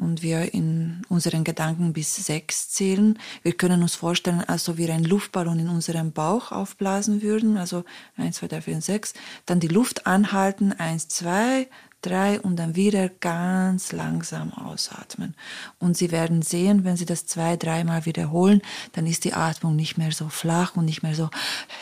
und 0.00 0.22
wir 0.22 0.54
in 0.54 1.02
unseren 1.08 1.44
Gedanken 1.44 1.92
bis 1.92 2.16
sechs 2.16 2.70
zählen. 2.70 3.18
Wir 3.42 3.52
können 3.52 3.82
uns 3.82 3.94
vorstellen, 3.94 4.42
als 4.46 4.68
ob 4.68 4.78
wir 4.78 4.92
einen 4.92 5.04
Luftballon 5.04 5.58
in 5.58 5.68
unserem 5.68 6.12
Bauch 6.12 6.52
aufblasen 6.52 7.20
würden, 7.22 7.58
also 7.58 7.84
eins, 8.16 8.36
zwei, 8.36 8.48
drei, 8.48 8.62
vier, 8.62 8.80
sechs. 8.80 9.12
Dann 9.44 9.60
die 9.60 9.68
Luft 9.68 10.06
anhalten, 10.06 10.72
eins, 10.72 11.08
zwei, 11.08 11.68
drei 12.02 12.40
und 12.40 12.56
dann 12.56 12.76
wieder 12.76 13.08
ganz 13.08 13.92
langsam 13.92 14.52
ausatmen. 14.52 15.34
Und 15.78 15.96
Sie 15.96 16.10
werden 16.10 16.42
sehen, 16.42 16.84
wenn 16.84 16.96
Sie 16.96 17.06
das 17.06 17.26
zwei, 17.26 17.56
dreimal 17.56 18.06
wiederholen, 18.06 18.62
dann 18.92 19.06
ist 19.06 19.24
die 19.24 19.34
Atmung 19.34 19.76
nicht 19.76 19.98
mehr 19.98 20.12
so 20.12 20.28
flach 20.28 20.76
und 20.76 20.84
nicht 20.84 21.02
mehr 21.02 21.14
so 21.14 21.30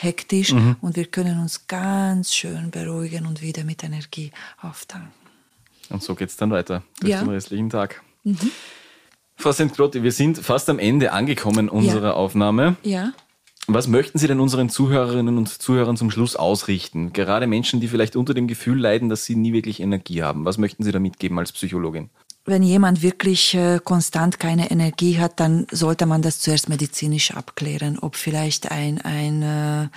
hektisch 0.00 0.52
mhm. 0.52 0.76
und 0.80 0.96
wir 0.96 1.06
können 1.06 1.40
uns 1.40 1.66
ganz 1.66 2.34
schön 2.34 2.70
beruhigen 2.70 3.26
und 3.26 3.42
wieder 3.42 3.64
mit 3.64 3.84
Energie 3.84 4.32
auftanken. 4.60 5.12
Und 5.90 6.02
so 6.02 6.14
geht 6.14 6.28
es 6.28 6.36
dann 6.36 6.50
weiter 6.50 6.82
durch 7.00 7.12
ja. 7.12 7.20
den 7.20 7.30
restlichen 7.30 7.70
Tag. 7.70 8.02
Mhm. 8.24 8.50
Frau 9.36 9.52
St. 9.52 9.72
Grotti, 9.74 10.02
wir 10.02 10.12
sind 10.12 10.38
fast 10.38 10.68
am 10.68 10.78
Ende 10.80 11.12
angekommen 11.12 11.68
unserer 11.68 12.08
ja. 12.08 12.14
Aufnahme. 12.14 12.76
Ja. 12.82 13.12
Was 13.70 13.86
möchten 13.86 14.16
Sie 14.18 14.26
denn 14.26 14.40
unseren 14.40 14.70
Zuhörerinnen 14.70 15.36
und 15.36 15.48
Zuhörern 15.48 15.98
zum 15.98 16.10
Schluss 16.10 16.36
ausrichten? 16.36 17.12
Gerade 17.12 17.46
Menschen, 17.46 17.80
die 17.80 17.88
vielleicht 17.88 18.16
unter 18.16 18.32
dem 18.32 18.48
Gefühl 18.48 18.80
leiden, 18.80 19.10
dass 19.10 19.26
sie 19.26 19.36
nie 19.36 19.52
wirklich 19.52 19.80
Energie 19.80 20.22
haben. 20.22 20.46
Was 20.46 20.56
möchten 20.56 20.84
Sie 20.84 20.90
da 20.90 20.98
mitgeben 20.98 21.38
als 21.38 21.52
Psychologin? 21.52 22.08
Wenn 22.46 22.62
jemand 22.62 23.02
wirklich 23.02 23.52
äh, 23.52 23.78
konstant 23.84 24.40
keine 24.40 24.70
Energie 24.70 25.18
hat, 25.18 25.38
dann 25.38 25.66
sollte 25.70 26.06
man 26.06 26.22
das 26.22 26.40
zuerst 26.40 26.70
medizinisch 26.70 27.32
abklären, 27.32 27.98
ob 27.98 28.16
vielleicht 28.16 28.70
ein, 28.70 29.02
eine 29.02 29.90
äh, 29.92 29.96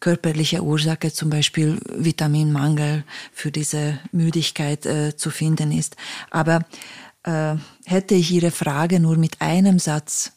körperliche 0.00 0.62
Ursache, 0.62 1.12
zum 1.12 1.28
Beispiel 1.28 1.78
Vitaminmangel 1.94 3.04
für 3.34 3.50
diese 3.50 3.98
Müdigkeit 4.12 4.86
äh, 4.86 5.14
zu 5.14 5.28
finden 5.28 5.72
ist. 5.72 5.96
Aber 6.30 6.64
äh, 7.24 7.56
hätte 7.84 8.14
ich 8.14 8.30
Ihre 8.30 8.50
Frage 8.50 8.98
nur 8.98 9.18
mit 9.18 9.42
einem 9.42 9.78
Satz 9.78 10.32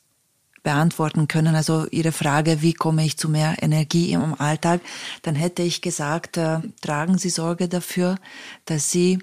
beantworten 0.68 1.30
können, 1.30 1.56
also 1.56 1.88
Ihre 1.92 2.12
Frage, 2.12 2.62
wie 2.62 2.74
komme 2.74 3.06
ich 3.06 3.18
zu 3.18 3.30
mehr 3.30 3.56
Energie 3.62 4.12
im 4.12 4.40
Alltag, 4.40 4.82
dann 5.22 5.36
hätte 5.36 5.64
ich 5.64 5.82
gesagt, 5.82 6.36
äh, 6.36 6.60
tragen 6.82 7.18
Sie 7.18 7.30
Sorge 7.30 7.70
dafür, 7.70 8.18
dass 8.66 8.92
Sie 8.92 9.20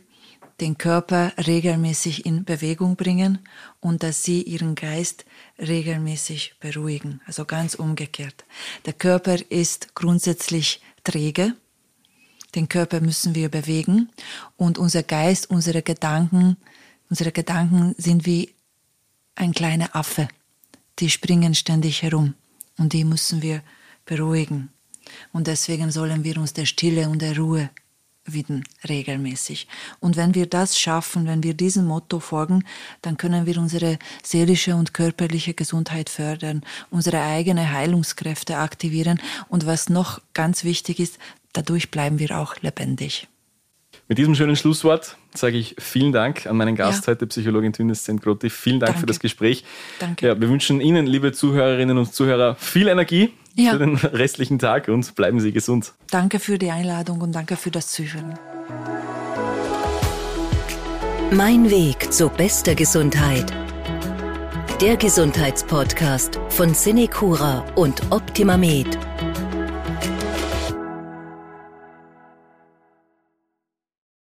den 0.61 0.79
Körper 0.79 1.33
regelmäßig 1.37 2.25
in 2.25 2.45
Bewegung 2.45 2.97
bringen 2.97 3.41
und 3.81 4.03
dass 4.03 4.23
Sie 4.23 4.41
Ihren 4.43 4.75
Geist 4.75 5.27
regelmäßig 5.59 6.55
beruhigen. 6.61 7.21
Also 7.27 7.45
ganz 7.45 7.75
umgekehrt. 7.75 8.45
Der 8.87 8.95
Körper 8.95 9.37
ist 9.51 9.95
grundsätzlich 9.95 10.81
träge. 11.05 11.53
Den 12.55 12.71
Körper 12.71 13.01
müssen 13.01 13.35
wir 13.35 13.51
bewegen 13.51 14.09
und 14.57 14.79
unser 14.79 15.03
Geist, 15.03 15.51
unsere 15.51 15.83
Gedanken 15.83 16.57
Unsere 17.11 17.33
Gedanken 17.33 17.95
sind 17.99 18.27
wie 18.27 18.55
ein 19.35 19.53
kleiner 19.53 19.95
Affe. 19.95 20.29
Die 20.99 21.11
springen 21.11 21.55
ständig 21.55 22.03
herum 22.03 22.35
und 22.79 22.93
die 22.93 23.05
müssen 23.05 23.43
wir 23.43 23.63
beruhigen. 24.07 24.71
Und 25.33 25.47
deswegen 25.47 25.91
sollen 25.91 26.25
wir 26.25 26.39
uns 26.39 26.53
der 26.53 26.67
Stille 26.67 27.09
und 27.09 27.21
der 27.21 27.37
Ruhe 27.37 27.71
widmen, 28.27 28.65
regelmäßig. 28.89 29.69
Und 30.01 30.17
wenn 30.17 30.35
wir 30.35 30.47
das 30.47 30.79
schaffen, 30.79 31.27
wenn 31.27 31.43
wir 31.43 31.55
diesem 31.55 31.87
Motto 31.87 32.21
folgen, 32.21 32.65
dann 33.03 33.17
können 33.17 33.47
wir 33.47 33.59
unsere 33.59 33.99
seelische 34.23 34.77
und 34.77 34.95
körperliche 34.95 35.55
Gesundheit 35.55 36.09
fördern, 36.09 36.65
unsere 36.91 37.21
eigene 37.23 37.73
Heilungskräfte 37.73 38.57
aktivieren 38.57 39.21
und 39.49 39.67
was 39.67 39.89
noch 39.89 40.21
ganz 40.33 40.65
wichtig 40.65 41.01
ist, 41.01 41.19
dadurch 41.53 41.91
bleiben 41.91 42.19
wir 42.19 42.39
auch 42.39 42.57
lebendig. 42.63 43.29
Mit 44.07 44.19
diesem 44.19 44.35
schönen 44.35 44.55
Schlusswort 44.55 45.17
sage 45.33 45.57
ich 45.57 45.77
vielen 45.79 46.13
Dank 46.13 46.47
an 46.47 46.59
meinen 46.59 46.77
Gast 46.77 47.07
ja. 47.07 47.13
heute, 47.13 47.27
Psychologin 47.27 47.73
Tünes 47.73 48.05
Grotti. 48.21 48.51
Vielen 48.51 48.79
Dank 48.79 48.89
Danke. 48.91 49.01
für 49.01 49.07
das 49.07 49.19
Gespräch. 49.19 49.65
Danke. 49.99 50.27
Ja, 50.27 50.39
wir 50.39 50.51
wünschen 50.51 50.83
Ihnen, 50.83 51.07
liebe 51.07 51.33
Zuhörerinnen 51.33 51.97
und 51.97 52.13
Zuhörer, 52.13 52.55
viel 52.57 52.89
Energie 52.89 53.33
ja. 53.55 53.73
für 53.73 53.79
den 53.79 53.97
restlichen 53.97 54.59
Tag 54.59 54.89
und 54.89 55.15
bleiben 55.15 55.41
Sie 55.41 55.53
gesund. 55.53 55.95
Danke 56.11 56.39
für 56.39 56.59
die 56.59 56.71
Einladung 56.71 57.23
und 57.23 57.33
danke 57.33 57.57
für 57.57 57.71
das 57.71 57.89
Zuhören. 57.89 58.39
Mein 61.31 61.71
Weg 61.71 62.13
zur 62.13 62.29
bester 62.29 62.75
Gesundheit. 62.75 63.53
Der 64.83 64.99
Gesundheitspodcast 64.99 66.39
von 66.51 66.75
Cinecura 66.75 67.65
und 67.75 68.03
Optimamed. 68.11 68.99